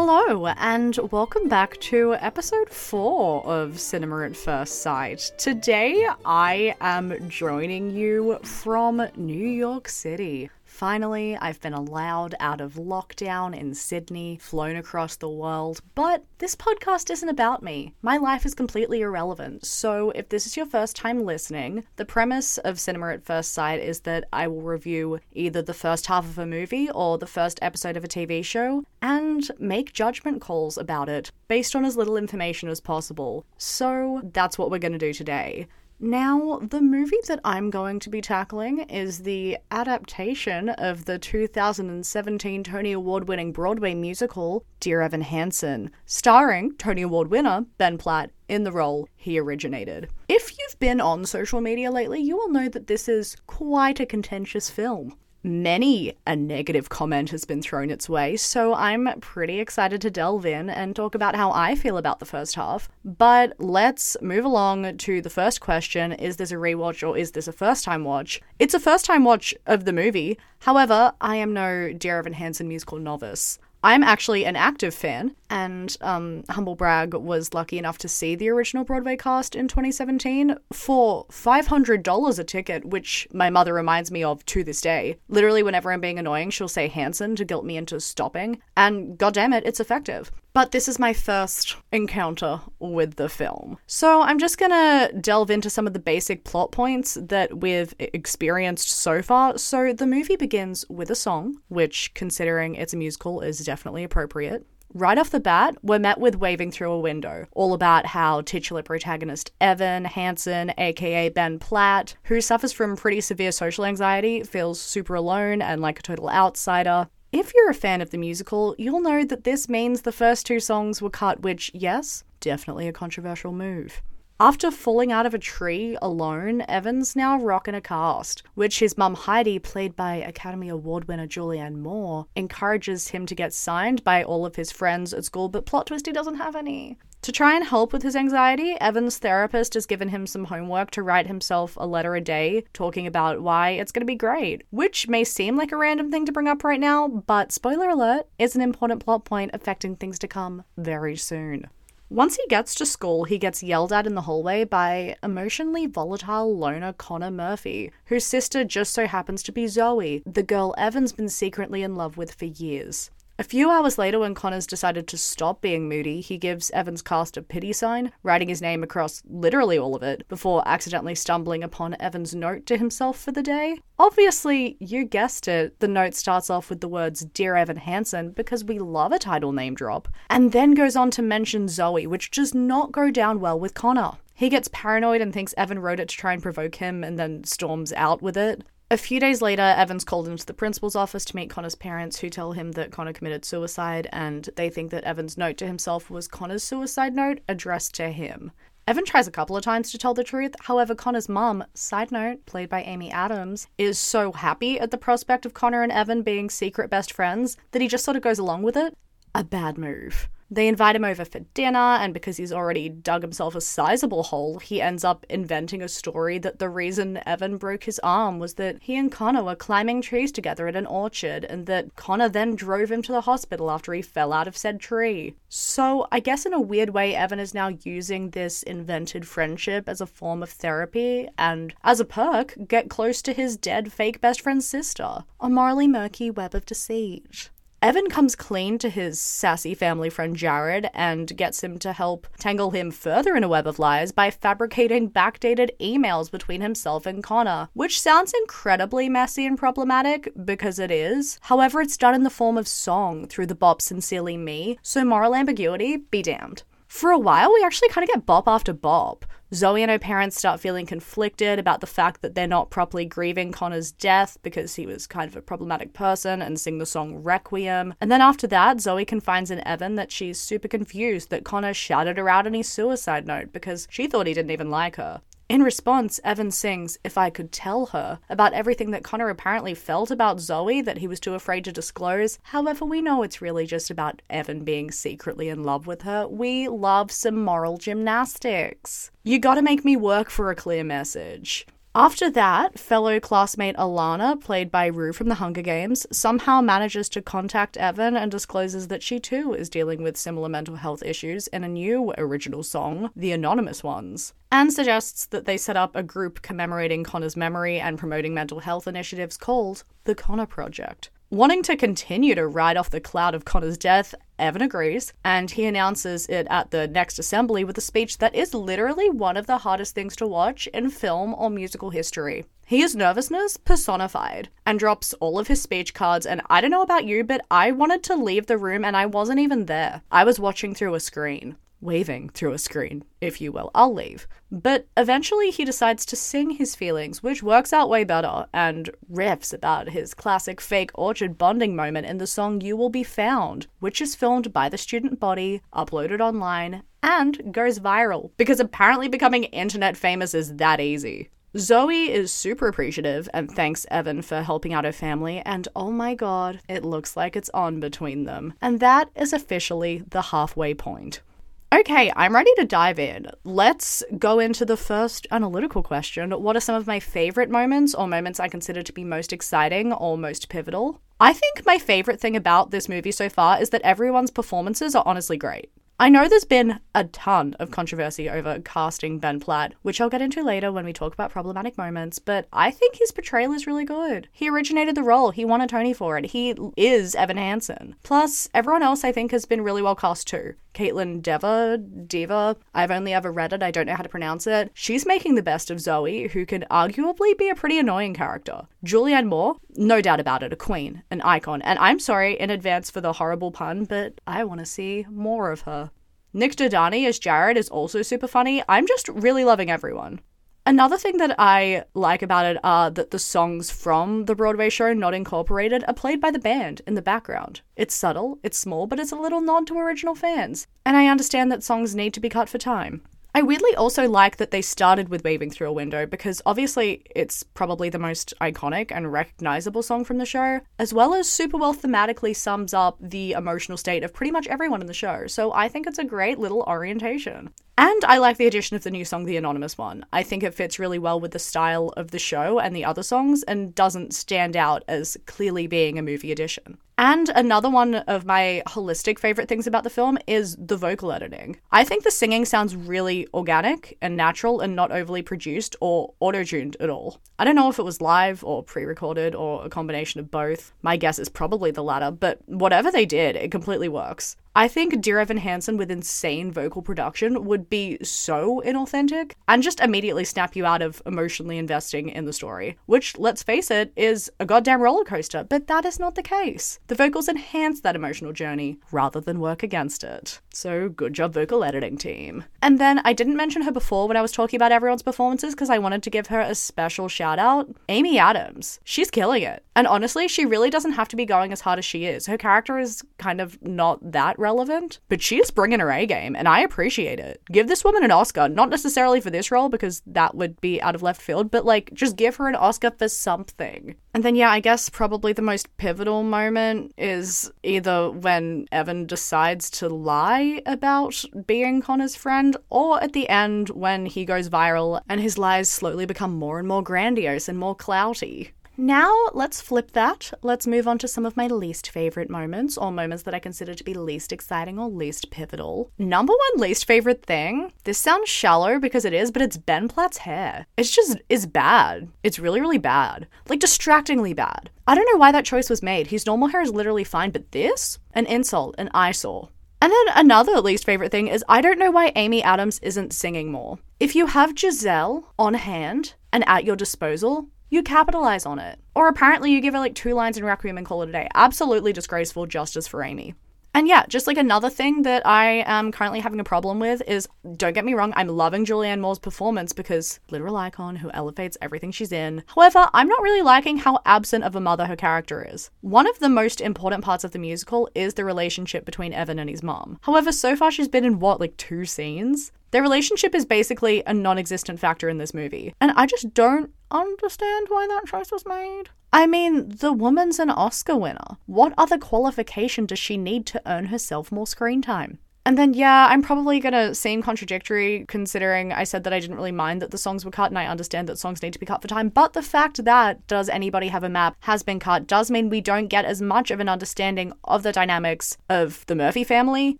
Hello, 0.00 0.46
and 0.46 0.96
welcome 1.10 1.48
back 1.48 1.76
to 1.80 2.14
episode 2.14 2.70
four 2.70 3.44
of 3.44 3.80
Cinema 3.80 4.26
at 4.26 4.36
First 4.36 4.80
Sight. 4.80 5.32
Today, 5.38 6.06
I 6.24 6.76
am 6.80 7.28
joining 7.28 7.90
you 7.90 8.38
from 8.44 9.04
New 9.16 9.48
York 9.48 9.88
City. 9.88 10.50
Finally, 10.68 11.34
I've 11.38 11.60
been 11.62 11.72
allowed 11.72 12.34
out 12.38 12.60
of 12.60 12.74
lockdown 12.74 13.58
in 13.58 13.74
Sydney, 13.74 14.38
flown 14.40 14.76
across 14.76 15.16
the 15.16 15.28
world, 15.28 15.80
but 15.94 16.22
this 16.38 16.54
podcast 16.54 17.10
isn't 17.10 17.28
about 17.28 17.62
me. 17.62 17.94
My 18.02 18.18
life 18.18 18.44
is 18.44 18.54
completely 18.54 19.00
irrelevant. 19.00 19.64
So, 19.64 20.10
if 20.10 20.28
this 20.28 20.46
is 20.46 20.58
your 20.58 20.66
first 20.66 20.94
time 20.94 21.24
listening, 21.24 21.84
the 21.96 22.04
premise 22.04 22.58
of 22.58 22.78
Cinema 22.78 23.14
at 23.14 23.24
First 23.24 23.52
Sight 23.52 23.80
is 23.80 24.00
that 24.00 24.28
I 24.30 24.46
will 24.46 24.60
review 24.60 25.20
either 25.32 25.62
the 25.62 25.74
first 25.74 26.06
half 26.06 26.26
of 26.26 26.38
a 26.38 26.46
movie 26.46 26.90
or 26.90 27.16
the 27.16 27.26
first 27.26 27.58
episode 27.62 27.96
of 27.96 28.04
a 28.04 28.08
TV 28.08 28.44
show 28.44 28.84
and 29.00 29.50
make 29.58 29.94
judgment 29.94 30.42
calls 30.42 30.76
about 30.76 31.08
it 31.08 31.32
based 31.48 31.74
on 31.74 31.86
as 31.86 31.96
little 31.96 32.18
information 32.18 32.68
as 32.68 32.78
possible. 32.78 33.46
So, 33.56 34.20
that's 34.32 34.58
what 34.58 34.70
we're 34.70 34.78
going 34.78 34.92
to 34.92 34.98
do 34.98 35.14
today. 35.14 35.66
Now, 36.00 36.60
the 36.62 36.80
movie 36.80 37.18
that 37.26 37.40
I'm 37.42 37.70
going 37.70 37.98
to 38.00 38.08
be 38.08 38.20
tackling 38.20 38.80
is 38.82 39.24
the 39.24 39.58
adaptation 39.72 40.68
of 40.68 41.06
the 41.06 41.18
2017 41.18 42.62
Tony 42.62 42.92
Award 42.92 43.26
winning 43.26 43.50
Broadway 43.50 43.94
musical 43.94 44.64
Dear 44.78 45.02
Evan 45.02 45.22
Hansen, 45.22 45.90
starring 46.06 46.76
Tony 46.76 47.02
Award 47.02 47.32
winner 47.32 47.66
Ben 47.78 47.98
Platt 47.98 48.30
in 48.48 48.62
the 48.62 48.70
role 48.70 49.08
he 49.16 49.40
originated. 49.40 50.08
If 50.28 50.56
you've 50.56 50.78
been 50.78 51.00
on 51.00 51.24
social 51.26 51.60
media 51.60 51.90
lately, 51.90 52.20
you 52.20 52.36
will 52.36 52.50
know 52.50 52.68
that 52.68 52.86
this 52.86 53.08
is 53.08 53.36
quite 53.48 53.98
a 53.98 54.06
contentious 54.06 54.70
film 54.70 55.16
many 55.48 56.14
a 56.26 56.36
negative 56.36 56.88
comment 56.88 57.30
has 57.30 57.44
been 57.44 57.62
thrown 57.62 57.90
its 57.90 58.08
way, 58.08 58.36
so 58.36 58.74
I'm 58.74 59.08
pretty 59.20 59.58
excited 59.58 60.00
to 60.02 60.10
delve 60.10 60.46
in 60.46 60.70
and 60.70 60.94
talk 60.94 61.14
about 61.14 61.34
how 61.34 61.50
I 61.50 61.74
feel 61.74 61.96
about 61.96 62.20
the 62.20 62.26
first 62.26 62.54
half. 62.54 62.88
But 63.04 63.54
let's 63.58 64.16
move 64.20 64.44
along 64.44 64.98
to 64.98 65.20
the 65.20 65.30
first 65.30 65.60
question 65.60 66.12
Is 66.12 66.36
this 66.36 66.52
a 66.52 66.56
rewatch 66.56 67.06
or 67.06 67.16
is 67.16 67.32
this 67.32 67.48
a 67.48 67.52
first 67.52 67.84
time 67.84 68.04
watch? 68.04 68.40
It's 68.58 68.74
a 68.74 68.80
first 68.80 69.04
time 69.04 69.24
watch 69.24 69.54
of 69.66 69.84
the 69.84 69.92
movie. 69.92 70.38
However, 70.60 71.12
I 71.20 71.36
am 71.36 71.52
no 71.52 71.92
Dear 71.92 72.18
Evan 72.18 72.34
Hansen 72.34 72.68
musical 72.68 72.98
novice. 72.98 73.58
I'm 73.82 74.02
actually 74.02 74.44
an 74.44 74.56
active 74.56 74.92
fan, 74.92 75.36
and 75.50 75.96
um, 76.00 76.42
Humble 76.50 76.74
Brag 76.74 77.14
was 77.14 77.54
lucky 77.54 77.78
enough 77.78 77.98
to 77.98 78.08
see 78.08 78.34
the 78.34 78.48
original 78.48 78.84
Broadway 78.84 79.16
cast 79.16 79.54
in 79.54 79.68
2017 79.68 80.56
for 80.72 81.26
$500 81.26 82.38
a 82.38 82.44
ticket, 82.44 82.84
which 82.84 83.28
my 83.32 83.50
mother 83.50 83.72
reminds 83.72 84.10
me 84.10 84.24
of 84.24 84.44
to 84.46 84.64
this 84.64 84.80
day. 84.80 85.16
Literally, 85.28 85.62
whenever 85.62 85.92
I'm 85.92 86.00
being 86.00 86.18
annoying, 86.18 86.50
she'll 86.50 86.66
say 86.66 86.88
Hansen 86.88 87.36
to 87.36 87.44
guilt 87.44 87.64
me 87.64 87.76
into 87.76 88.00
stopping, 88.00 88.60
and 88.76 89.16
goddammit, 89.16 89.62
it's 89.64 89.80
effective. 89.80 90.32
But 90.58 90.72
this 90.72 90.88
is 90.88 90.98
my 90.98 91.12
first 91.12 91.76
encounter 91.92 92.62
with 92.80 93.14
the 93.14 93.28
film. 93.28 93.78
So 93.86 94.22
I'm 94.22 94.40
just 94.40 94.58
gonna 94.58 95.08
delve 95.12 95.52
into 95.52 95.70
some 95.70 95.86
of 95.86 95.92
the 95.92 96.00
basic 96.00 96.42
plot 96.42 96.72
points 96.72 97.16
that 97.20 97.60
we've 97.60 97.94
experienced 98.00 98.88
so 98.88 99.22
far. 99.22 99.56
So 99.56 99.92
the 99.92 100.04
movie 100.04 100.34
begins 100.34 100.84
with 100.88 101.12
a 101.12 101.14
song, 101.14 101.60
which, 101.68 102.12
considering 102.14 102.74
it's 102.74 102.92
a 102.92 102.96
musical, 102.96 103.40
is 103.40 103.64
definitely 103.64 104.02
appropriate. 104.02 104.66
Right 104.92 105.16
off 105.16 105.30
the 105.30 105.38
bat, 105.38 105.76
we're 105.82 106.00
met 106.00 106.18
with 106.18 106.34
Waving 106.34 106.72
Through 106.72 106.90
a 106.90 106.98
Window, 106.98 107.46
all 107.52 107.72
about 107.72 108.06
how 108.06 108.40
titular 108.40 108.82
protagonist 108.82 109.52
Evan 109.60 110.06
Hansen, 110.06 110.72
aka 110.76 111.28
Ben 111.28 111.60
Platt, 111.60 112.16
who 112.24 112.40
suffers 112.40 112.72
from 112.72 112.96
pretty 112.96 113.20
severe 113.20 113.52
social 113.52 113.84
anxiety, 113.84 114.42
feels 114.42 114.80
super 114.80 115.14
alone 115.14 115.62
and 115.62 115.80
like 115.80 116.00
a 116.00 116.02
total 116.02 116.28
outsider. 116.28 117.08
If 117.30 117.52
you're 117.54 117.68
a 117.68 117.74
fan 117.74 118.00
of 118.00 118.08
the 118.08 118.16
musical, 118.16 118.74
you'll 118.78 119.02
know 119.02 119.22
that 119.22 119.44
this 119.44 119.68
means 119.68 120.00
the 120.00 120.12
first 120.12 120.46
two 120.46 120.60
songs 120.60 121.02
were 121.02 121.10
cut, 121.10 121.42
which, 121.42 121.70
yes, 121.74 122.24
definitely 122.40 122.88
a 122.88 122.92
controversial 122.92 123.52
move. 123.52 124.00
After 124.40 124.70
falling 124.70 125.10
out 125.10 125.26
of 125.26 125.34
a 125.34 125.38
tree 125.38 125.98
alone, 126.00 126.62
Evan's 126.68 127.16
now 127.16 127.40
rocking 127.40 127.74
a 127.74 127.80
cast, 127.80 128.44
which 128.54 128.78
his 128.78 128.96
mum 128.96 129.14
Heidi, 129.14 129.58
played 129.58 129.96
by 129.96 130.14
Academy 130.14 130.68
Award 130.68 131.08
winner 131.08 131.26
Julianne 131.26 131.80
Moore, 131.80 132.28
encourages 132.36 133.08
him 133.08 133.26
to 133.26 133.34
get 133.34 133.52
signed 133.52 134.04
by 134.04 134.22
all 134.22 134.46
of 134.46 134.54
his 134.54 134.70
friends 134.70 135.12
at 135.12 135.24
school, 135.24 135.48
but 135.48 135.66
plot 135.66 135.88
twist, 135.88 136.06
he 136.06 136.12
doesn't 136.12 136.36
have 136.36 136.54
any. 136.54 136.98
To 137.22 137.32
try 137.32 137.56
and 137.56 137.64
help 137.64 137.92
with 137.92 138.04
his 138.04 138.14
anxiety, 138.14 138.76
Evan's 138.80 139.18
therapist 139.18 139.74
has 139.74 139.86
given 139.86 140.10
him 140.10 140.24
some 140.24 140.44
homework 140.44 140.92
to 140.92 141.02
write 141.02 141.26
himself 141.26 141.76
a 141.76 141.84
letter 141.84 142.14
a 142.14 142.20
day 142.20 142.62
talking 142.72 143.08
about 143.08 143.42
why 143.42 143.70
it's 143.70 143.90
going 143.90 144.02
to 144.02 144.06
be 144.06 144.14
great, 144.14 144.62
which 144.70 145.08
may 145.08 145.24
seem 145.24 145.56
like 145.56 145.72
a 145.72 145.76
random 145.76 146.12
thing 146.12 146.24
to 146.26 146.32
bring 146.32 146.46
up 146.46 146.62
right 146.62 146.78
now, 146.78 147.08
but 147.08 147.50
spoiler 147.50 147.88
alert, 147.88 148.28
is 148.38 148.54
an 148.54 148.62
important 148.62 149.04
plot 149.04 149.24
point 149.24 149.50
affecting 149.52 149.96
things 149.96 150.16
to 150.20 150.28
come 150.28 150.62
very 150.76 151.16
soon. 151.16 151.66
Once 152.10 152.36
he 152.36 152.46
gets 152.48 152.74
to 152.74 152.86
school, 152.86 153.24
he 153.24 153.36
gets 153.36 153.62
yelled 153.62 153.92
at 153.92 154.06
in 154.06 154.14
the 154.14 154.22
hallway 154.22 154.64
by 154.64 155.14
emotionally 155.22 155.84
volatile 155.84 156.56
loner 156.56 156.94
Connor 156.94 157.30
Murphy, 157.30 157.92
whose 158.06 158.24
sister 158.24 158.64
just 158.64 158.94
so 158.94 159.06
happens 159.06 159.42
to 159.42 159.52
be 159.52 159.66
Zoe, 159.66 160.22
the 160.24 160.42
girl 160.42 160.74
Evan's 160.78 161.12
been 161.12 161.28
secretly 161.28 161.82
in 161.82 161.96
love 161.96 162.16
with 162.16 162.32
for 162.32 162.46
years. 162.46 163.10
A 163.40 163.44
few 163.44 163.70
hours 163.70 163.98
later, 163.98 164.18
when 164.18 164.34
Connors 164.34 164.66
decided 164.66 165.06
to 165.06 165.16
stop 165.16 165.60
being 165.60 165.88
moody, 165.88 166.20
he 166.20 166.38
gives 166.38 166.72
Evan's 166.72 167.02
cast 167.02 167.36
a 167.36 167.42
pity 167.42 167.72
sign, 167.72 168.10
writing 168.24 168.48
his 168.48 168.60
name 168.60 168.82
across 168.82 169.22
literally 169.28 169.78
all 169.78 169.94
of 169.94 170.02
it, 170.02 170.26
before 170.26 170.66
accidentally 170.66 171.14
stumbling 171.14 171.62
upon 171.62 171.94
Evan's 172.00 172.34
note 172.34 172.66
to 172.66 172.76
himself 172.76 173.16
for 173.16 173.30
the 173.30 173.40
day. 173.40 173.78
Obviously, 173.96 174.76
you 174.80 175.04
guessed 175.04 175.46
it, 175.46 175.78
the 175.78 175.86
note 175.86 176.14
starts 176.14 176.50
off 176.50 176.68
with 176.68 176.80
the 176.80 176.88
words 176.88 177.20
Dear 177.26 177.54
Evan 177.54 177.76
Hansen 177.76 178.32
because 178.32 178.64
we 178.64 178.80
love 178.80 179.12
a 179.12 179.20
title 179.20 179.52
name 179.52 179.76
drop, 179.76 180.08
and 180.28 180.50
then 180.50 180.74
goes 180.74 180.96
on 180.96 181.12
to 181.12 181.22
mention 181.22 181.68
Zoe, 181.68 182.08
which 182.08 182.32
does 182.32 182.56
not 182.56 182.90
go 182.90 183.08
down 183.08 183.38
well 183.38 183.60
with 183.60 183.72
Connor. 183.72 184.14
He 184.34 184.48
gets 184.48 184.68
paranoid 184.72 185.20
and 185.20 185.32
thinks 185.32 185.54
Evan 185.56 185.78
wrote 185.78 186.00
it 186.00 186.08
to 186.08 186.16
try 186.16 186.32
and 186.32 186.42
provoke 186.42 186.74
him 186.74 187.04
and 187.04 187.16
then 187.16 187.44
storms 187.44 187.92
out 187.92 188.20
with 188.20 188.36
it. 188.36 188.64
A 188.90 188.96
few 188.96 189.20
days 189.20 189.42
later, 189.42 189.60
Evans 189.60 190.02
called 190.02 190.28
into 190.28 190.46
the 190.46 190.54
principal's 190.54 190.96
office 190.96 191.26
to 191.26 191.36
meet 191.36 191.50
Connor's 191.50 191.74
parents, 191.74 192.20
who 192.20 192.30
tell 192.30 192.52
him 192.52 192.72
that 192.72 192.90
Connor 192.90 193.12
committed 193.12 193.44
suicide, 193.44 194.08
and 194.14 194.48
they 194.56 194.70
think 194.70 194.90
that 194.92 195.04
Evan's 195.04 195.36
note 195.36 195.58
to 195.58 195.66
himself 195.66 196.08
was 196.08 196.26
Connor's 196.26 196.62
suicide 196.62 197.14
note 197.14 197.40
addressed 197.46 197.94
to 197.96 198.08
him. 198.10 198.50
Evan 198.86 199.04
tries 199.04 199.28
a 199.28 199.30
couple 199.30 199.58
of 199.58 199.62
times 199.62 199.92
to 199.92 199.98
tell 199.98 200.14
the 200.14 200.24
truth. 200.24 200.54
However, 200.60 200.94
Connor's 200.94 201.28
mum, 201.28 201.64
side 201.74 202.10
note, 202.10 202.46
played 202.46 202.70
by 202.70 202.82
Amy 202.82 203.10
Adams, 203.10 203.66
is 203.76 203.98
so 203.98 204.32
happy 204.32 204.80
at 204.80 204.90
the 204.90 204.96
prospect 204.96 205.44
of 205.44 205.52
Connor 205.52 205.82
and 205.82 205.92
Evan 205.92 206.22
being 206.22 206.48
secret 206.48 206.88
best 206.88 207.12
friends 207.12 207.58
that 207.72 207.82
he 207.82 207.88
just 207.88 208.06
sort 208.06 208.16
of 208.16 208.22
goes 208.22 208.38
along 208.38 208.62
with 208.62 208.78
it. 208.78 208.96
A 209.34 209.44
bad 209.44 209.76
move. 209.76 210.30
They 210.50 210.66
invite 210.66 210.96
him 210.96 211.04
over 211.04 211.26
for 211.26 211.40
dinner, 211.52 211.78
and 211.78 212.14
because 212.14 212.38
he's 212.38 212.52
already 212.52 212.88
dug 212.88 213.20
himself 213.20 213.54
a 213.54 213.60
sizable 213.60 214.22
hole, 214.22 214.58
he 214.60 214.80
ends 214.80 215.04
up 215.04 215.26
inventing 215.28 215.82
a 215.82 215.88
story 215.88 216.38
that 216.38 216.58
the 216.58 216.70
reason 216.70 217.20
Evan 217.26 217.58
broke 217.58 217.84
his 217.84 217.98
arm 217.98 218.38
was 218.38 218.54
that 218.54 218.78
he 218.80 218.96
and 218.96 219.12
Connor 219.12 219.44
were 219.44 219.54
climbing 219.54 220.00
trees 220.00 220.32
together 220.32 220.66
at 220.66 220.74
an 220.74 220.86
orchard, 220.86 221.44
and 221.44 221.66
that 221.66 221.96
Connor 221.96 222.30
then 222.30 222.54
drove 222.54 222.90
him 222.90 223.02
to 223.02 223.12
the 223.12 223.20
hospital 223.20 223.70
after 223.70 223.92
he 223.92 224.00
fell 224.00 224.32
out 224.32 224.48
of 224.48 224.56
said 224.56 224.80
tree. 224.80 225.34
So, 225.50 226.06
I 226.10 226.20
guess 226.20 226.46
in 226.46 226.54
a 226.54 226.60
weird 226.60 226.90
way, 226.90 227.14
Evan 227.14 227.40
is 227.40 227.52
now 227.52 227.68
using 227.82 228.30
this 228.30 228.62
invented 228.62 229.28
friendship 229.28 229.86
as 229.86 230.00
a 230.00 230.06
form 230.06 230.42
of 230.42 230.50
therapy, 230.50 231.28
and 231.36 231.74
as 231.84 232.00
a 232.00 232.06
perk, 232.06 232.56
get 232.66 232.88
close 232.88 233.20
to 233.22 233.34
his 233.34 233.58
dead 233.58 233.92
fake 233.92 234.22
best 234.22 234.40
friend's 234.40 234.66
sister. 234.66 235.24
A 235.40 235.50
morally 235.50 235.86
murky 235.86 236.30
web 236.30 236.54
of 236.54 236.64
deceit. 236.64 237.50
Evan 237.80 238.08
comes 238.08 238.34
clean 238.34 238.76
to 238.78 238.90
his 238.90 239.20
sassy 239.20 239.72
family 239.72 240.10
friend 240.10 240.34
Jared 240.34 240.90
and 240.94 241.36
gets 241.36 241.62
him 241.62 241.78
to 241.78 241.92
help 241.92 242.26
tangle 242.36 242.72
him 242.72 242.90
further 242.90 243.36
in 243.36 243.44
a 243.44 243.48
web 243.48 243.68
of 243.68 243.78
lies 243.78 244.10
by 244.10 244.32
fabricating 244.32 245.08
backdated 245.08 245.70
emails 245.80 246.28
between 246.28 246.60
himself 246.60 247.06
and 247.06 247.22
Connor, 247.22 247.68
which 247.74 248.00
sounds 248.00 248.34
incredibly 248.34 249.08
messy 249.08 249.46
and 249.46 249.56
problematic 249.56 250.28
because 250.44 250.80
it 250.80 250.90
is. 250.90 251.38
However, 251.42 251.80
it's 251.80 251.96
done 251.96 252.16
in 252.16 252.24
the 252.24 252.30
form 252.30 252.58
of 252.58 252.66
song 252.66 253.28
through 253.28 253.46
the 253.46 253.54
bop 253.54 253.80
Sincerely 253.80 254.36
Me, 254.36 254.76
so 254.82 255.04
moral 255.04 255.36
ambiguity 255.36 255.98
be 255.98 256.20
damned. 256.20 256.64
For 256.88 257.10
a 257.10 257.18
while, 257.18 257.52
we 257.52 257.62
actually 257.62 257.90
kind 257.90 258.02
of 258.02 258.12
get 258.12 258.24
bop 258.24 258.48
after 258.48 258.72
bop. 258.72 259.26
Zoe 259.54 259.82
and 259.82 259.90
her 259.90 259.98
parents 259.98 260.36
start 260.36 260.58
feeling 260.58 260.86
conflicted 260.86 261.58
about 261.58 261.80
the 261.80 261.86
fact 261.86 262.22
that 262.22 262.34
they're 262.34 262.46
not 262.46 262.70
properly 262.70 263.04
grieving 263.04 263.52
Connor's 263.52 263.92
death 263.92 264.38
because 264.42 264.74
he 264.74 264.86
was 264.86 265.06
kind 265.06 265.30
of 265.30 265.36
a 265.36 265.42
problematic 265.42 265.92
person 265.92 266.42
and 266.42 266.58
sing 266.58 266.78
the 266.78 266.86
song 266.86 267.22
Requiem. 267.22 267.94
And 268.00 268.10
then 268.10 268.22
after 268.22 268.46
that, 268.48 268.80
Zoe 268.80 269.04
confides 269.04 269.50
in 269.50 269.66
Evan 269.66 269.94
that 269.96 270.10
she's 270.10 270.40
super 270.40 270.66
confused 270.66 271.28
that 271.30 271.44
Connor 271.44 271.74
shouted 271.74 272.16
her 272.16 272.28
out 272.28 272.46
in 272.46 272.54
his 272.54 272.68
suicide 272.68 273.26
note 273.26 273.52
because 273.52 273.86
she 273.90 274.06
thought 274.06 274.26
he 274.26 274.34
didn't 274.34 274.50
even 274.50 274.70
like 274.70 274.96
her. 274.96 275.20
In 275.48 275.62
response, 275.62 276.20
Evan 276.24 276.50
sings 276.50 276.98
If 277.02 277.16
I 277.16 277.30
Could 277.30 277.52
Tell 277.52 277.86
Her 277.86 278.18
about 278.28 278.52
everything 278.52 278.90
that 278.90 279.02
Connor 279.02 279.30
apparently 279.30 279.72
felt 279.72 280.10
about 280.10 280.40
Zoe 280.40 280.82
that 280.82 280.98
he 280.98 281.08
was 281.08 281.18
too 281.18 281.32
afraid 281.32 281.64
to 281.64 281.72
disclose. 281.72 282.38
However, 282.42 282.84
we 282.84 283.00
know 283.00 283.22
it's 283.22 283.40
really 283.40 283.64
just 283.64 283.88
about 283.88 284.20
Evan 284.28 284.62
being 284.62 284.90
secretly 284.90 285.48
in 285.48 285.64
love 285.64 285.86
with 285.86 286.02
her. 286.02 286.28
We 286.28 286.68
love 286.68 287.10
some 287.10 287.42
moral 287.42 287.78
gymnastics. 287.78 289.10
You 289.24 289.38
gotta 289.38 289.62
make 289.62 289.86
me 289.86 289.96
work 289.96 290.28
for 290.28 290.50
a 290.50 290.54
clear 290.54 290.84
message. 290.84 291.66
After 291.98 292.30
that, 292.30 292.78
fellow 292.78 293.18
classmate 293.18 293.74
Alana, 293.74 294.40
played 294.40 294.70
by 294.70 294.86
Rue 294.86 295.12
from 295.12 295.28
the 295.28 295.34
Hunger 295.34 295.62
Games, 295.62 296.06
somehow 296.12 296.60
manages 296.60 297.08
to 297.08 297.20
contact 297.20 297.76
Evan 297.76 298.16
and 298.16 298.30
discloses 298.30 298.86
that 298.86 299.02
she 299.02 299.18
too 299.18 299.52
is 299.52 299.68
dealing 299.68 300.04
with 300.04 300.16
similar 300.16 300.48
mental 300.48 300.76
health 300.76 301.02
issues 301.02 301.48
in 301.48 301.64
a 301.64 301.68
new 301.68 302.14
original 302.16 302.62
song, 302.62 303.10
The 303.16 303.32
Anonymous 303.32 303.82
Ones, 303.82 304.32
and 304.52 304.72
suggests 304.72 305.26
that 305.26 305.44
they 305.44 305.56
set 305.56 305.76
up 305.76 305.96
a 305.96 306.04
group 306.04 306.40
commemorating 306.40 307.02
Connor's 307.02 307.36
memory 307.36 307.80
and 307.80 307.98
promoting 307.98 308.32
mental 308.32 308.60
health 308.60 308.86
initiatives 308.86 309.36
called 309.36 309.82
the 310.04 310.14
Connor 310.14 310.46
Project. 310.46 311.10
Wanting 311.30 311.64
to 311.64 311.76
continue 311.76 312.36
to 312.36 312.46
ride 312.46 312.76
off 312.76 312.90
the 312.90 313.00
cloud 313.00 313.34
of 313.34 313.44
Connor's 313.44 313.76
death, 313.76 314.14
Evan 314.38 314.62
agrees, 314.62 315.12
and 315.24 315.50
he 315.50 315.66
announces 315.66 316.26
it 316.28 316.46
at 316.48 316.70
the 316.70 316.86
next 316.86 317.18
assembly 317.18 317.64
with 317.64 317.78
a 317.78 317.82
speech 317.82 318.18
that 318.18 318.34
is 318.34 318.54
literally 318.54 319.10
one 319.10 319.36
of 319.36 319.46
the 319.46 319.58
hardest 319.58 319.94
things 319.94 320.14
to 320.16 320.26
watch 320.26 320.66
in 320.68 320.90
film 320.90 321.34
or 321.34 321.50
musical 321.50 321.90
history. 321.90 322.44
He 322.66 322.82
is 322.82 322.94
nervousness 322.94 323.56
personified 323.56 324.50
and 324.66 324.78
drops 324.78 325.14
all 325.14 325.38
of 325.38 325.48
his 325.48 325.62
speech 325.62 325.94
cards. 325.94 326.26
And 326.26 326.42
I 326.50 326.60
don't 326.60 326.70
know 326.70 326.82
about 326.82 327.06
you, 327.06 327.24
but 327.24 327.40
I 327.50 327.72
wanted 327.72 328.02
to 328.04 328.14
leave 328.14 328.46
the 328.46 328.58
room 328.58 328.84
and 328.84 328.94
I 328.96 329.06
wasn't 329.06 329.40
even 329.40 329.64
there. 329.64 330.02
I 330.12 330.24
was 330.24 330.38
watching 330.38 330.74
through 330.74 330.94
a 330.94 331.00
screen 331.00 331.56
waving 331.80 332.28
through 332.30 332.52
a 332.52 332.58
screen, 332.58 333.04
if 333.20 333.40
you 333.40 333.52
will. 333.52 333.70
I'll 333.74 333.92
leave. 333.92 334.26
But 334.50 334.86
eventually 334.96 335.50
he 335.50 335.64
decides 335.64 336.04
to 336.06 336.16
sing 336.16 336.50
his 336.50 336.74
feelings, 336.74 337.22
which 337.22 337.42
works 337.42 337.72
out 337.72 337.88
way 337.88 338.04
better, 338.04 338.46
and 338.52 338.90
riffs 339.12 339.52
about 339.52 339.90
his 339.90 340.14
classic 340.14 340.60
fake 340.60 340.90
orchard 340.94 341.38
bonding 341.38 341.76
moment 341.76 342.06
in 342.06 342.18
the 342.18 342.26
song 342.26 342.60
You 342.60 342.76
Will 342.76 342.90
Be 342.90 343.04
Found, 343.04 343.66
which 343.80 344.00
is 344.00 344.14
filmed 344.14 344.52
by 344.52 344.68
the 344.68 344.78
student 344.78 345.20
body, 345.20 345.62
uploaded 345.72 346.20
online, 346.20 346.82
and 347.02 347.52
goes 347.52 347.78
viral, 347.78 348.30
because 348.36 348.60
apparently 348.60 349.08
becoming 349.08 349.44
internet 349.44 349.96
famous 349.96 350.34
is 350.34 350.56
that 350.56 350.80
easy. 350.80 351.30
Zoe 351.56 352.10
is 352.12 352.30
super 352.30 352.68
appreciative 352.68 353.26
and 353.32 353.50
thanks 353.50 353.86
Evan 353.90 354.20
for 354.20 354.42
helping 354.42 354.74
out 354.74 354.84
her 354.84 354.92
family, 354.92 355.40
and 355.46 355.66
oh 355.74 355.90
my 355.90 356.14
god, 356.14 356.60
it 356.68 356.84
looks 356.84 357.16
like 357.16 357.36
it's 357.36 357.50
on 357.54 357.80
between 357.80 358.24
them. 358.24 358.52
And 358.60 358.80
that 358.80 359.08
is 359.16 359.32
officially 359.32 360.04
the 360.08 360.22
halfway 360.22 360.74
point. 360.74 361.22
Okay, 361.70 362.10
I'm 362.16 362.34
ready 362.34 362.50
to 362.56 362.64
dive 362.64 362.98
in. 362.98 363.26
Let's 363.44 364.02
go 364.18 364.38
into 364.38 364.64
the 364.64 364.76
first 364.76 365.26
analytical 365.30 365.82
question. 365.82 366.30
What 366.30 366.56
are 366.56 366.60
some 366.60 366.74
of 366.74 366.86
my 366.86 366.98
favorite 366.98 367.50
moments 367.50 367.94
or 367.94 368.08
moments 368.08 368.40
I 368.40 368.48
consider 368.48 368.82
to 368.82 368.92
be 368.92 369.04
most 369.04 369.34
exciting 369.34 369.92
or 369.92 370.16
most 370.16 370.48
pivotal? 370.48 371.02
I 371.20 371.34
think 371.34 371.66
my 371.66 371.76
favorite 371.76 372.20
thing 372.20 372.36
about 372.36 372.70
this 372.70 372.88
movie 372.88 373.12
so 373.12 373.28
far 373.28 373.60
is 373.60 373.68
that 373.70 373.82
everyone's 373.82 374.30
performances 374.30 374.94
are 374.94 375.02
honestly 375.04 375.36
great. 375.36 375.70
I 376.00 376.10
know 376.10 376.28
there's 376.28 376.44
been 376.44 376.78
a 376.94 377.02
ton 377.02 377.56
of 377.58 377.72
controversy 377.72 378.30
over 378.30 378.60
casting 378.64 379.18
Ben 379.18 379.40
Platt, 379.40 379.74
which 379.82 380.00
I'll 380.00 380.08
get 380.08 380.22
into 380.22 380.44
later 380.44 380.70
when 380.70 380.84
we 380.84 380.92
talk 380.92 381.12
about 381.12 381.32
problematic 381.32 381.76
moments, 381.76 382.20
but 382.20 382.46
I 382.52 382.70
think 382.70 382.94
his 382.94 383.10
portrayal 383.10 383.52
is 383.52 383.66
really 383.66 383.84
good. 383.84 384.28
He 384.30 384.48
originated 384.48 384.94
the 384.94 385.02
role, 385.02 385.32
he 385.32 385.44
won 385.44 385.60
a 385.60 385.66
Tony 385.66 385.92
for 385.92 386.16
it, 386.16 386.26
he 386.26 386.54
is 386.76 387.16
Evan 387.16 387.36
Hansen. 387.36 387.96
Plus, 388.04 388.48
everyone 388.54 388.84
else 388.84 389.02
I 389.02 389.10
think 389.10 389.32
has 389.32 389.44
been 389.44 389.62
really 389.62 389.82
well 389.82 389.96
cast 389.96 390.28
too. 390.28 390.54
Kaitlyn 390.72 391.20
Dever, 391.20 391.76
Diva, 391.76 392.56
I've 392.72 392.92
only 392.92 393.12
ever 393.12 393.32
read 393.32 393.52
it, 393.52 393.64
I 393.64 393.72
don't 393.72 393.86
know 393.86 393.96
how 393.96 394.04
to 394.04 394.08
pronounce 394.08 394.46
it. 394.46 394.70
She's 394.74 395.04
making 395.04 395.34
the 395.34 395.42
best 395.42 395.68
of 395.68 395.80
Zoe, 395.80 396.28
who 396.28 396.46
can 396.46 396.64
arguably 396.70 397.36
be 397.36 397.48
a 397.48 397.56
pretty 397.56 397.80
annoying 397.80 398.14
character. 398.14 398.68
Julianne 398.84 399.26
Moore, 399.26 399.56
no 399.76 400.00
doubt 400.00 400.20
about 400.20 400.44
it, 400.44 400.52
a 400.52 400.56
queen, 400.56 401.02
an 401.10 401.20
icon, 401.22 401.60
and 401.62 401.78
I'm 401.80 401.98
sorry 401.98 402.38
in 402.38 402.50
advance 402.50 402.90
for 402.90 403.00
the 403.00 403.14
horrible 403.14 403.50
pun, 403.50 403.84
but 403.84 404.20
I 404.26 404.44
want 404.44 404.60
to 404.60 404.66
see 404.66 405.04
more 405.10 405.50
of 405.50 405.62
her. 405.62 405.90
Nik 406.32 406.54
Dodani 406.54 407.06
as 407.06 407.18
Jared 407.18 407.56
is 407.56 407.68
also 407.68 408.02
super 408.02 408.28
funny. 408.28 408.62
I'm 408.68 408.86
just 408.86 409.08
really 409.08 409.44
loving 409.44 409.70
everyone. 409.70 410.20
Another 410.64 410.98
thing 410.98 411.16
that 411.16 411.34
I 411.38 411.84
like 411.94 412.22
about 412.22 412.44
it 412.44 412.58
are 412.62 412.90
that 412.90 413.10
the 413.10 413.18
songs 413.18 413.70
from 413.70 414.26
the 414.26 414.34
Broadway 414.34 414.68
show 414.68 414.92
Not 414.92 415.14
Incorporated 415.14 415.82
are 415.88 415.94
played 415.94 416.20
by 416.20 416.30
the 416.30 416.38
band 416.38 416.82
in 416.86 416.94
the 416.94 417.02
background. 417.02 417.62
It's 417.74 417.94
subtle, 417.94 418.38
it's 418.42 418.58
small, 418.58 418.86
but 418.86 419.00
it's 419.00 419.10
a 419.10 419.16
little 419.16 419.40
nod 419.40 419.66
to 419.68 419.78
original 419.78 420.14
fans. 420.14 420.66
And 420.84 420.96
I 420.96 421.08
understand 421.08 421.50
that 421.50 421.64
songs 421.64 421.96
need 421.96 422.12
to 422.14 422.20
be 422.20 422.28
cut 422.28 422.48
for 422.48 422.58
time. 422.58 423.00
I 423.38 423.42
weirdly 423.42 423.72
also 423.76 424.08
like 424.08 424.38
that 424.38 424.50
they 424.50 424.60
started 424.60 425.10
with 425.10 425.22
Waving 425.22 425.52
Through 425.52 425.68
a 425.68 425.72
Window 425.72 426.06
because 426.06 426.42
obviously 426.44 427.04
it's 427.14 427.44
probably 427.44 427.88
the 427.88 427.96
most 427.96 428.34
iconic 428.40 428.90
and 428.90 429.12
recognizable 429.12 429.84
song 429.84 430.04
from 430.04 430.18
the 430.18 430.26
show, 430.26 430.60
as 430.80 430.92
well 430.92 431.14
as 431.14 431.28
super 431.28 431.56
well 431.56 431.72
thematically 431.72 432.34
sums 432.34 432.74
up 432.74 432.98
the 433.00 433.34
emotional 433.34 433.78
state 433.78 434.02
of 434.02 434.12
pretty 434.12 434.32
much 434.32 434.48
everyone 434.48 434.80
in 434.80 434.88
the 434.88 434.92
show. 434.92 435.28
So 435.28 435.52
I 435.52 435.68
think 435.68 435.86
it's 435.86 436.00
a 436.00 436.04
great 436.04 436.40
little 436.40 436.64
orientation. 436.66 437.54
And 437.80 438.04
I 438.06 438.18
like 438.18 438.38
the 438.38 438.48
addition 438.48 438.74
of 438.74 438.82
the 438.82 438.90
new 438.90 439.04
song, 439.04 439.24
The 439.24 439.36
Anonymous 439.36 439.78
One. 439.78 440.04
I 440.12 440.24
think 440.24 440.42
it 440.42 440.52
fits 440.52 440.80
really 440.80 440.98
well 440.98 441.20
with 441.20 441.30
the 441.30 441.38
style 441.38 441.90
of 441.96 442.10
the 442.10 442.18
show 442.18 442.58
and 442.58 442.74
the 442.74 442.84
other 442.84 443.04
songs 443.04 443.44
and 443.44 443.72
doesn't 443.72 444.12
stand 444.12 444.56
out 444.56 444.82
as 444.88 445.16
clearly 445.26 445.68
being 445.68 445.96
a 445.96 446.02
movie 446.02 446.32
addition. 446.32 446.78
And 447.00 447.28
another 447.28 447.70
one 447.70 447.94
of 447.94 448.24
my 448.24 448.64
holistic 448.66 449.20
favorite 449.20 449.48
things 449.48 449.68
about 449.68 449.84
the 449.84 449.90
film 449.90 450.18
is 450.26 450.56
the 450.58 450.76
vocal 450.76 451.12
editing. 451.12 451.60
I 451.70 451.84
think 451.84 452.02
the 452.02 452.10
singing 452.10 452.44
sounds 452.44 452.74
really 452.74 453.28
organic 453.32 453.96
and 454.02 454.16
natural 454.16 454.58
and 454.58 454.74
not 454.74 454.90
overly 454.90 455.22
produced 455.22 455.76
or 455.80 456.12
auto 456.18 456.42
tuned 456.42 456.76
at 456.80 456.90
all. 456.90 457.20
I 457.38 457.44
don't 457.44 457.54
know 457.54 457.68
if 457.68 457.78
it 457.78 457.84
was 457.84 458.00
live 458.00 458.42
or 458.42 458.64
pre 458.64 458.82
recorded 458.82 459.36
or 459.36 459.64
a 459.64 459.68
combination 459.68 460.18
of 460.18 460.32
both. 460.32 460.72
My 460.82 460.96
guess 460.96 461.20
is 461.20 461.28
probably 461.28 461.70
the 461.70 461.84
latter, 461.84 462.10
but 462.10 462.40
whatever 462.46 462.90
they 462.90 463.06
did, 463.06 463.36
it 463.36 463.52
completely 463.52 463.88
works. 463.88 464.36
I 464.56 464.66
think 464.66 465.00
Dear 465.00 465.18
Evan 465.20 465.36
Hansen 465.36 465.76
with 465.76 465.90
insane 465.90 466.50
vocal 466.50 466.82
production 466.82 467.44
would 467.44 467.70
be 467.70 467.98
so 468.02 468.62
inauthentic 468.64 469.32
and 469.46 469.62
just 469.62 469.80
immediately 469.80 470.24
snap 470.24 470.56
you 470.56 470.66
out 470.66 470.82
of 470.82 471.00
emotionally 471.06 471.58
investing 471.58 472.08
in 472.08 472.24
the 472.24 472.32
story, 472.32 472.76
which, 472.86 473.16
let's 473.18 473.42
face 473.42 473.70
it, 473.70 473.92
is 473.94 474.30
a 474.40 474.46
goddamn 474.46 474.80
roller 474.80 475.04
coaster, 475.04 475.44
but 475.44 475.66
that 475.68 475.84
is 475.84 476.00
not 476.00 476.14
the 476.14 476.22
case. 476.22 476.80
The 476.88 476.94
vocals 476.94 477.28
enhance 477.28 477.80
that 477.82 477.94
emotional 477.96 478.32
journey 478.32 478.78
rather 478.90 479.20
than 479.20 479.40
work 479.40 479.62
against 479.62 480.02
it. 480.02 480.40
So, 480.52 480.88
good 480.88 481.12
job, 481.12 481.34
vocal 481.34 481.62
editing 481.62 481.96
team. 481.96 482.44
And 482.60 482.80
then 482.80 483.00
I 483.04 483.12
didn't 483.12 483.36
mention 483.36 483.62
her 483.62 483.72
before 483.72 484.08
when 484.08 484.16
I 484.16 484.22
was 484.22 484.32
talking 484.32 484.56
about 484.56 484.72
everyone's 484.72 485.02
performances 485.02 485.54
because 485.54 485.70
I 485.70 485.78
wanted 485.78 486.02
to 486.02 486.10
give 486.10 486.28
her 486.28 486.40
a 486.40 486.54
special 486.54 487.08
shout 487.08 487.38
out. 487.38 487.68
Amy 487.88 488.18
Adams. 488.18 488.80
She's 488.82 489.10
killing 489.10 489.42
it. 489.42 489.62
And 489.76 489.86
honestly, 489.86 490.26
she 490.26 490.44
really 490.44 490.70
doesn't 490.70 490.92
have 490.92 491.06
to 491.08 491.16
be 491.16 491.24
going 491.24 491.52
as 491.52 491.60
hard 491.60 491.78
as 491.78 491.84
she 491.84 492.06
is. 492.06 492.26
Her 492.26 492.36
character 492.36 492.78
is 492.80 493.04
kind 493.18 493.40
of 493.40 493.62
not 493.62 493.98
that 494.10 494.36
relevant, 494.38 495.00
but 495.08 495.22
she 495.22 495.36
is 495.36 495.50
bringing 495.50 495.80
her 495.80 495.90
A 495.90 496.06
game, 496.06 496.36
and 496.36 496.48
I 496.48 496.60
appreciate 496.60 497.18
it. 497.18 497.42
Give 497.50 497.68
this 497.68 497.84
woman 497.84 498.04
an 498.04 498.10
Oscar, 498.10 498.48
not 498.48 498.70
necessarily 498.70 499.20
for 499.20 499.30
this 499.30 499.50
role 499.50 499.68
because 499.68 500.02
that 500.06 500.34
would 500.34 500.60
be 500.60 500.80
out 500.80 500.94
of 500.94 501.02
left 501.02 501.20
field, 501.20 501.50
but 501.50 501.64
like 501.64 501.92
just 501.92 502.16
give 502.16 502.36
her 502.36 502.48
an 502.48 502.54
Oscar 502.54 502.90
for 502.90 503.08
something. 503.08 503.96
And 504.14 504.24
then, 504.24 504.34
yeah, 504.34 504.50
I 504.50 504.60
guess 504.60 504.88
probably 504.88 505.32
the 505.32 505.42
most 505.42 505.76
pivotal 505.76 506.22
moment 506.22 506.92
is 506.96 507.50
either 507.62 508.10
when 508.10 508.66
Evan 508.72 509.06
decides 509.06 509.70
to 509.70 509.88
lie 509.88 510.62
about 510.66 511.24
being 511.46 511.80
Connor's 511.80 512.16
friend, 512.16 512.56
or 512.70 513.02
at 513.02 513.12
the 513.12 513.28
end 513.28 513.70
when 513.70 514.06
he 514.06 514.24
goes 514.24 514.48
viral 514.48 515.00
and 515.08 515.20
his 515.20 515.38
lies 515.38 515.70
slowly 515.70 516.06
become 516.06 516.34
more 516.34 516.58
and 516.58 516.66
more 516.66 516.82
grandiose 516.82 517.48
and 517.48 517.58
more 517.58 517.76
clouty. 517.76 518.50
Now, 518.80 519.12
let's 519.34 519.60
flip 519.60 519.90
that. 519.90 520.32
Let's 520.40 520.64
move 520.64 520.86
on 520.86 520.98
to 520.98 521.08
some 521.08 521.26
of 521.26 521.36
my 521.36 521.48
least 521.48 521.90
favorite 521.90 522.30
moments, 522.30 522.78
or 522.78 522.92
moments 522.92 523.24
that 523.24 523.34
I 523.34 523.40
consider 523.40 523.74
to 523.74 523.82
be 523.82 523.92
least 523.92 524.32
exciting 524.32 524.78
or 524.78 524.88
least 524.88 525.32
pivotal. 525.32 525.90
Number 525.98 526.32
one 526.32 526.62
least 526.62 526.86
favorite 526.86 527.26
thing 527.26 527.72
this 527.82 527.98
sounds 527.98 528.28
shallow 528.28 528.78
because 528.78 529.04
it 529.04 529.12
is, 529.12 529.32
but 529.32 529.42
it's 529.42 529.56
Ben 529.56 529.88
Platt's 529.88 530.18
hair. 530.18 530.66
It's 530.76 530.94
just, 530.94 531.18
is 531.28 531.44
bad. 531.44 532.08
It's 532.22 532.38
really, 532.38 532.60
really 532.60 532.78
bad. 532.78 533.26
Like, 533.48 533.58
distractingly 533.58 534.32
bad. 534.32 534.70
I 534.86 534.94
don't 534.94 535.12
know 535.12 535.18
why 535.18 535.32
that 535.32 535.44
choice 535.44 535.68
was 535.68 535.82
made. 535.82 536.06
His 536.06 536.24
normal 536.24 536.46
hair 536.46 536.62
is 536.62 536.70
literally 536.70 537.02
fine, 537.02 537.32
but 537.32 537.50
this? 537.50 537.98
An 538.12 538.26
insult, 538.26 538.76
an 538.78 538.90
eyesore. 538.94 539.48
And 539.82 539.90
then 539.90 540.06
another 540.14 540.60
least 540.60 540.84
favorite 540.84 541.10
thing 541.10 541.26
is 541.26 541.44
I 541.48 541.60
don't 541.60 541.80
know 541.80 541.90
why 541.90 542.12
Amy 542.14 542.44
Adams 542.44 542.78
isn't 542.78 543.12
singing 543.12 543.50
more. 543.50 543.80
If 543.98 544.14
you 544.14 544.26
have 544.26 544.56
Giselle 544.56 545.32
on 545.36 545.54
hand 545.54 546.14
and 546.32 546.48
at 546.48 546.64
your 546.64 546.76
disposal, 546.76 547.48
you 547.70 547.82
capitalize 547.82 548.46
on 548.46 548.58
it. 548.58 548.78
Or 548.94 549.08
apparently 549.08 549.52
you 549.52 549.60
give 549.60 549.74
her 549.74 549.80
like 549.80 549.94
two 549.94 550.14
lines 550.14 550.36
in 550.36 550.44
Requiem 550.44 550.78
and 550.78 550.86
call 550.86 551.02
it 551.02 551.08
a 551.08 551.12
day. 551.12 551.28
Absolutely 551.34 551.92
disgraceful 551.92 552.46
justice 552.46 552.86
for 552.86 553.02
Amy. 553.02 553.34
And 553.74 553.86
yeah, 553.86 554.06
just 554.08 554.26
like 554.26 554.38
another 554.38 554.70
thing 554.70 555.02
that 555.02 555.24
I 555.26 555.62
am 555.66 555.92
currently 555.92 556.20
having 556.20 556.40
a 556.40 556.44
problem 556.44 556.80
with 556.80 557.02
is 557.06 557.28
don't 557.56 557.74
get 557.74 557.84
me 557.84 557.94
wrong, 557.94 558.12
I'm 558.16 558.26
loving 558.28 558.64
Julianne 558.64 559.00
Moore's 559.00 559.18
performance 559.18 559.72
because 559.72 560.18
literal 560.30 560.56
icon 560.56 560.96
who 560.96 561.10
elevates 561.12 561.56
everything 561.60 561.92
she's 561.92 562.10
in. 562.10 562.42
However, 562.56 562.88
I'm 562.92 563.06
not 563.06 563.22
really 563.22 563.42
liking 563.42 563.78
how 563.78 564.00
absent 564.04 564.42
of 564.42 564.56
a 564.56 564.60
mother 564.60 564.86
her 564.86 564.96
character 564.96 565.46
is. 565.48 565.70
One 565.80 566.08
of 566.08 566.18
the 566.18 566.28
most 566.28 566.60
important 566.60 567.04
parts 567.04 567.24
of 567.24 567.30
the 567.30 567.38
musical 567.38 567.88
is 567.94 568.14
the 568.14 568.24
relationship 568.24 568.84
between 568.84 569.12
Evan 569.12 569.38
and 569.38 569.50
his 569.50 569.62
mom. 569.62 569.98
However, 570.02 570.32
so 570.32 570.56
far 570.56 570.72
she's 570.72 570.88
been 570.88 571.04
in 571.04 571.20
what, 571.20 571.38
like 571.38 571.56
two 571.56 571.84
scenes? 571.84 572.50
Their 572.70 572.82
relationship 572.82 573.34
is 573.34 573.46
basically 573.46 574.02
a 574.06 574.14
non 574.14 574.38
existent 574.38 574.78
factor 574.80 575.08
in 575.08 575.18
this 575.18 575.34
movie. 575.34 575.74
And 575.80 575.92
I 575.96 576.06
just 576.06 576.34
don't 576.34 576.70
understand 576.90 577.66
why 577.68 577.86
that 577.86 578.06
choice 578.06 578.30
was 578.30 578.46
made. 578.46 578.84
I 579.12 579.26
mean, 579.26 579.68
the 579.68 579.92
woman's 579.92 580.38
an 580.38 580.50
Oscar 580.50 580.96
winner. 580.96 581.38
What 581.46 581.72
other 581.78 581.96
qualification 581.96 582.84
does 582.84 582.98
she 582.98 583.16
need 583.16 583.46
to 583.46 583.62
earn 583.66 583.86
herself 583.86 584.30
more 584.30 584.46
screen 584.46 584.82
time? 584.82 585.18
And 585.48 585.56
then, 585.56 585.72
yeah, 585.72 586.08
I'm 586.10 586.20
probably 586.20 586.60
gonna 586.60 586.94
seem 586.94 587.22
contradictory 587.22 588.04
considering 588.06 588.70
I 588.70 588.84
said 588.84 589.04
that 589.04 589.14
I 589.14 589.18
didn't 589.18 589.36
really 589.36 589.50
mind 589.50 589.80
that 589.80 589.90
the 589.90 589.96
songs 589.96 590.22
were 590.22 590.30
cut 590.30 590.50
and 590.50 590.58
I 590.58 590.66
understand 590.66 591.08
that 591.08 591.18
songs 591.18 591.40
need 591.40 591.54
to 591.54 591.58
be 591.58 591.64
cut 591.64 591.80
for 591.80 591.88
time. 591.88 592.10
But 592.10 592.34
the 592.34 592.42
fact 592.42 592.84
that 592.84 593.26
Does 593.28 593.48
Anybody 593.48 593.88
Have 593.88 594.04
a 594.04 594.10
Map 594.10 594.36
has 594.40 594.62
been 594.62 594.78
cut 594.78 595.06
does 595.06 595.30
mean 595.30 595.48
we 595.48 595.62
don't 595.62 595.86
get 595.86 596.04
as 596.04 596.20
much 596.20 596.50
of 596.50 596.60
an 596.60 596.68
understanding 596.68 597.32
of 597.44 597.62
the 597.62 597.72
dynamics 597.72 598.36
of 598.50 598.84
the 598.88 598.94
Murphy 598.94 599.24
family 599.24 599.78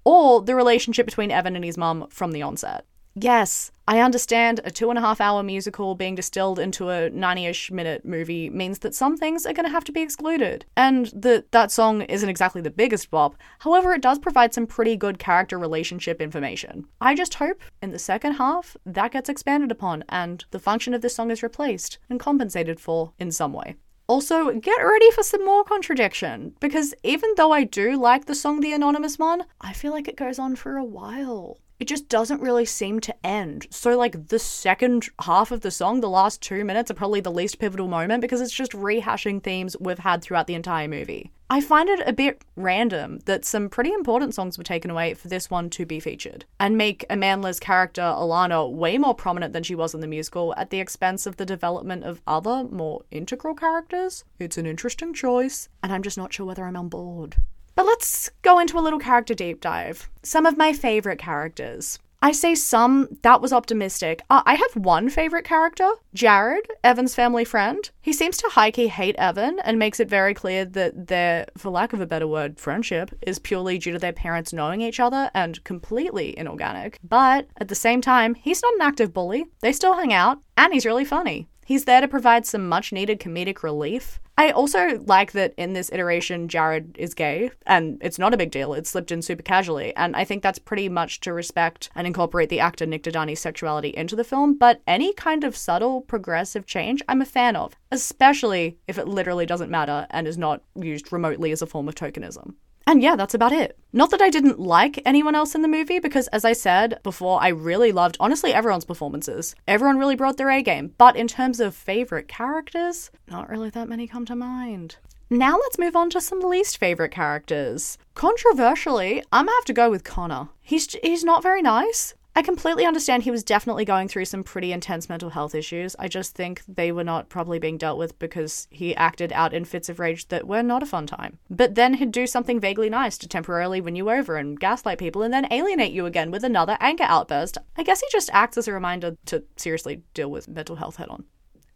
or 0.04 0.40
the 0.40 0.54
relationship 0.54 1.04
between 1.04 1.30
Evan 1.30 1.54
and 1.54 1.66
his 1.66 1.76
mum 1.76 2.06
from 2.08 2.32
the 2.32 2.40
onset. 2.40 2.86
Yes, 3.20 3.72
I 3.88 4.00
understand 4.00 4.60
a 4.64 4.70
two 4.70 4.90
and 4.90 4.98
a 4.98 5.02
half 5.02 5.20
hour 5.20 5.42
musical 5.42 5.94
being 5.94 6.14
distilled 6.14 6.58
into 6.58 6.90
a 6.90 7.10
90 7.10 7.46
ish 7.46 7.70
minute 7.70 8.04
movie 8.04 8.48
means 8.48 8.78
that 8.80 8.94
some 8.94 9.16
things 9.16 9.44
are 9.44 9.52
going 9.52 9.64
to 9.64 9.72
have 9.72 9.84
to 9.84 9.92
be 9.92 10.02
excluded, 10.02 10.66
and 10.76 11.06
that 11.06 11.50
that 11.50 11.72
song 11.72 12.02
isn't 12.02 12.28
exactly 12.28 12.60
the 12.60 12.70
biggest 12.70 13.10
bop. 13.10 13.34
However, 13.60 13.92
it 13.94 14.02
does 14.02 14.20
provide 14.20 14.54
some 14.54 14.66
pretty 14.66 14.94
good 14.94 15.18
character 15.18 15.58
relationship 15.58 16.20
information. 16.20 16.86
I 17.00 17.16
just 17.16 17.34
hope 17.34 17.60
in 17.82 17.90
the 17.90 17.98
second 17.98 18.34
half 18.34 18.76
that 18.86 19.12
gets 19.12 19.28
expanded 19.28 19.72
upon 19.72 20.04
and 20.10 20.44
the 20.52 20.60
function 20.60 20.94
of 20.94 21.00
this 21.00 21.16
song 21.16 21.32
is 21.32 21.42
replaced 21.42 21.98
and 22.08 22.20
compensated 22.20 22.78
for 22.78 23.14
in 23.18 23.32
some 23.32 23.52
way. 23.52 23.76
Also, 24.06 24.52
get 24.52 24.80
ready 24.80 25.10
for 25.10 25.22
some 25.22 25.44
more 25.44 25.64
contradiction, 25.64 26.54
because 26.60 26.94
even 27.02 27.30
though 27.36 27.52
I 27.52 27.64
do 27.64 27.96
like 27.96 28.26
the 28.26 28.34
song 28.34 28.60
The 28.60 28.72
Anonymous 28.72 29.18
One, 29.18 29.44
I 29.60 29.72
feel 29.72 29.92
like 29.92 30.08
it 30.08 30.16
goes 30.16 30.38
on 30.38 30.56
for 30.56 30.76
a 30.76 30.84
while 30.84 31.58
it 31.80 31.86
just 31.86 32.08
doesn't 32.08 32.40
really 32.40 32.64
seem 32.64 33.00
to 33.00 33.26
end. 33.26 33.66
So, 33.70 33.96
like, 33.96 34.28
the 34.28 34.38
second 34.38 35.08
half 35.20 35.50
of 35.50 35.60
the 35.60 35.70
song, 35.70 36.00
the 36.00 36.08
last 36.08 36.42
two 36.42 36.64
minutes, 36.64 36.90
are 36.90 36.94
probably 36.94 37.20
the 37.20 37.30
least 37.30 37.58
pivotal 37.58 37.88
moment 37.88 38.20
because 38.20 38.40
it's 38.40 38.52
just 38.52 38.72
rehashing 38.72 39.42
themes 39.42 39.76
we've 39.78 39.98
had 39.98 40.22
throughout 40.22 40.46
the 40.46 40.54
entire 40.54 40.88
movie. 40.88 41.30
I 41.50 41.62
find 41.62 41.88
it 41.88 42.02
a 42.04 42.12
bit 42.12 42.42
random 42.56 43.20
that 43.24 43.44
some 43.44 43.70
pretty 43.70 43.92
important 43.92 44.34
songs 44.34 44.58
were 44.58 44.64
taken 44.64 44.90
away 44.90 45.14
for 45.14 45.28
this 45.28 45.48
one 45.48 45.70
to 45.70 45.86
be 45.86 45.98
featured, 45.98 46.44
and 46.60 46.76
make 46.76 47.06
Amandla's 47.08 47.58
character, 47.58 48.02
Alana, 48.02 48.70
way 48.70 48.98
more 48.98 49.14
prominent 49.14 49.54
than 49.54 49.62
she 49.62 49.74
was 49.74 49.94
in 49.94 50.00
the 50.00 50.06
musical 50.06 50.54
at 50.56 50.68
the 50.68 50.80
expense 50.80 51.26
of 51.26 51.38
the 51.38 51.46
development 51.46 52.04
of 52.04 52.20
other, 52.26 52.64
more 52.64 53.02
integral 53.10 53.54
characters. 53.54 54.24
It's 54.38 54.58
an 54.58 54.66
interesting 54.66 55.14
choice, 55.14 55.70
and 55.82 55.90
I'm 55.90 56.02
just 56.02 56.18
not 56.18 56.34
sure 56.34 56.44
whether 56.44 56.64
I'm 56.64 56.76
on 56.76 56.88
board. 56.88 57.36
But 57.78 57.86
let's 57.86 58.28
go 58.42 58.58
into 58.58 58.76
a 58.76 58.82
little 58.82 58.98
character 58.98 59.34
deep 59.34 59.60
dive. 59.60 60.10
Some 60.24 60.46
of 60.46 60.56
my 60.56 60.72
favorite 60.72 61.20
characters. 61.20 62.00
I 62.20 62.32
say 62.32 62.56
some, 62.56 63.06
that 63.22 63.40
was 63.40 63.52
optimistic. 63.52 64.20
Uh, 64.28 64.42
I 64.44 64.56
have 64.56 64.74
one 64.74 65.08
favorite 65.08 65.44
character, 65.44 65.88
Jared, 66.12 66.66
Evan's 66.82 67.14
family 67.14 67.44
friend. 67.44 67.88
He 68.02 68.12
seems 68.12 68.36
to 68.38 68.48
high 68.48 68.72
key 68.72 68.88
hate 68.88 69.14
Evan 69.14 69.60
and 69.60 69.78
makes 69.78 70.00
it 70.00 70.08
very 70.08 70.34
clear 70.34 70.64
that 70.64 71.06
their, 71.06 71.46
for 71.56 71.70
lack 71.70 71.92
of 71.92 72.00
a 72.00 72.06
better 72.06 72.26
word, 72.26 72.58
friendship 72.58 73.12
is 73.22 73.38
purely 73.38 73.78
due 73.78 73.92
to 73.92 73.98
their 74.00 74.12
parents 74.12 74.52
knowing 74.52 74.80
each 74.80 74.98
other 74.98 75.30
and 75.32 75.62
completely 75.62 76.36
inorganic. 76.36 76.98
But 77.04 77.46
at 77.58 77.68
the 77.68 77.76
same 77.76 78.00
time, 78.00 78.34
he's 78.34 78.60
not 78.60 78.74
an 78.74 78.82
active 78.82 79.14
bully. 79.14 79.46
They 79.60 79.70
still 79.70 79.94
hang 79.94 80.12
out, 80.12 80.40
and 80.56 80.72
he's 80.72 80.84
really 80.84 81.04
funny. 81.04 81.46
He's 81.68 81.84
there 81.84 82.00
to 82.00 82.08
provide 82.08 82.46
some 82.46 82.66
much 82.66 82.94
needed 82.94 83.20
comedic 83.20 83.62
relief. 83.62 84.20
I 84.38 84.52
also 84.52 85.02
like 85.04 85.32
that 85.32 85.52
in 85.58 85.74
this 85.74 85.90
iteration, 85.92 86.48
Jared 86.48 86.96
is 86.98 87.12
gay, 87.12 87.50
and 87.66 87.98
it's 88.00 88.18
not 88.18 88.32
a 88.32 88.38
big 88.38 88.50
deal. 88.50 88.72
It's 88.72 88.88
slipped 88.88 89.12
in 89.12 89.20
super 89.20 89.42
casually, 89.42 89.94
and 89.94 90.16
I 90.16 90.24
think 90.24 90.42
that's 90.42 90.58
pretty 90.58 90.88
much 90.88 91.20
to 91.20 91.32
respect 91.34 91.90
and 91.94 92.06
incorporate 92.06 92.48
the 92.48 92.60
actor 92.60 92.86
Nik 92.86 93.02
Dodani's 93.02 93.40
sexuality 93.40 93.90
into 93.90 94.16
the 94.16 94.24
film. 94.24 94.56
But 94.56 94.80
any 94.86 95.12
kind 95.12 95.44
of 95.44 95.54
subtle, 95.54 96.00
progressive 96.00 96.64
change, 96.64 97.02
I'm 97.06 97.20
a 97.20 97.26
fan 97.26 97.54
of, 97.54 97.76
especially 97.92 98.78
if 98.88 98.96
it 98.96 99.06
literally 99.06 99.44
doesn't 99.44 99.70
matter 99.70 100.06
and 100.08 100.26
is 100.26 100.38
not 100.38 100.62
used 100.74 101.12
remotely 101.12 101.52
as 101.52 101.60
a 101.60 101.66
form 101.66 101.86
of 101.86 101.94
tokenism. 101.94 102.54
And 102.88 103.02
yeah, 103.02 103.16
that's 103.16 103.34
about 103.34 103.52
it. 103.52 103.78
Not 103.92 104.10
that 104.12 104.22
I 104.22 104.30
didn't 104.30 104.58
like 104.58 105.02
anyone 105.04 105.34
else 105.34 105.54
in 105.54 105.60
the 105.60 105.68
movie, 105.68 105.98
because 105.98 106.26
as 106.28 106.42
I 106.42 106.54
said 106.54 106.98
before, 107.02 107.38
I 107.42 107.48
really 107.48 107.92
loved, 107.92 108.16
honestly, 108.18 108.54
everyone's 108.54 108.86
performances. 108.86 109.54
Everyone 109.66 109.98
really 109.98 110.16
brought 110.16 110.38
their 110.38 110.48
A 110.48 110.62
game. 110.62 110.94
But 110.96 111.14
in 111.14 111.28
terms 111.28 111.60
of 111.60 111.74
favourite 111.74 112.28
characters, 112.28 113.10
not 113.30 113.50
really 113.50 113.68
that 113.68 113.90
many 113.90 114.06
come 114.06 114.24
to 114.24 114.34
mind. 114.34 114.96
Now 115.28 115.58
let's 115.58 115.78
move 115.78 115.96
on 115.96 116.08
to 116.08 116.20
some 116.22 116.40
least 116.40 116.78
favorite 116.78 117.10
characters. 117.10 117.98
Controversially, 118.14 119.22
I'm 119.30 119.44
gonna 119.44 119.56
have 119.58 119.66
to 119.66 119.74
go 119.74 119.90
with 119.90 120.02
Connor. 120.02 120.48
He's 120.62 120.90
he's 121.02 121.24
not 121.24 121.42
very 121.42 121.60
nice. 121.60 122.14
I 122.38 122.42
completely 122.42 122.86
understand 122.86 123.24
he 123.24 123.32
was 123.32 123.42
definitely 123.42 123.84
going 123.84 124.06
through 124.06 124.26
some 124.26 124.44
pretty 124.44 124.70
intense 124.70 125.08
mental 125.08 125.30
health 125.30 125.56
issues. 125.56 125.96
I 125.98 126.06
just 126.06 126.36
think 126.36 126.62
they 126.68 126.92
were 126.92 127.02
not 127.02 127.28
probably 127.28 127.58
being 127.58 127.76
dealt 127.76 127.98
with 127.98 128.16
because 128.20 128.68
he 128.70 128.94
acted 128.94 129.32
out 129.32 129.52
in 129.52 129.64
fits 129.64 129.88
of 129.88 129.98
rage 129.98 130.28
that 130.28 130.46
were 130.46 130.62
not 130.62 130.84
a 130.84 130.86
fun 130.86 131.08
time. 131.08 131.40
But 131.50 131.74
then 131.74 131.94
he'd 131.94 132.12
do 132.12 132.28
something 132.28 132.60
vaguely 132.60 132.90
nice 132.90 133.18
to 133.18 133.28
temporarily 133.28 133.80
win 133.80 133.96
you 133.96 134.08
over 134.08 134.36
and 134.36 134.60
gaslight 134.60 135.00
people 135.00 135.22
and 135.22 135.34
then 135.34 135.52
alienate 135.52 135.90
you 135.90 136.06
again 136.06 136.30
with 136.30 136.44
another 136.44 136.78
anger 136.78 137.06
outburst. 137.08 137.58
I 137.76 137.82
guess 137.82 138.02
he 138.02 138.06
just 138.12 138.30
acts 138.32 138.56
as 138.56 138.68
a 138.68 138.72
reminder 138.72 139.16
to 139.26 139.42
seriously 139.56 140.02
deal 140.14 140.30
with 140.30 140.46
mental 140.46 140.76
health 140.76 140.94
head 140.94 141.08
on. 141.08 141.24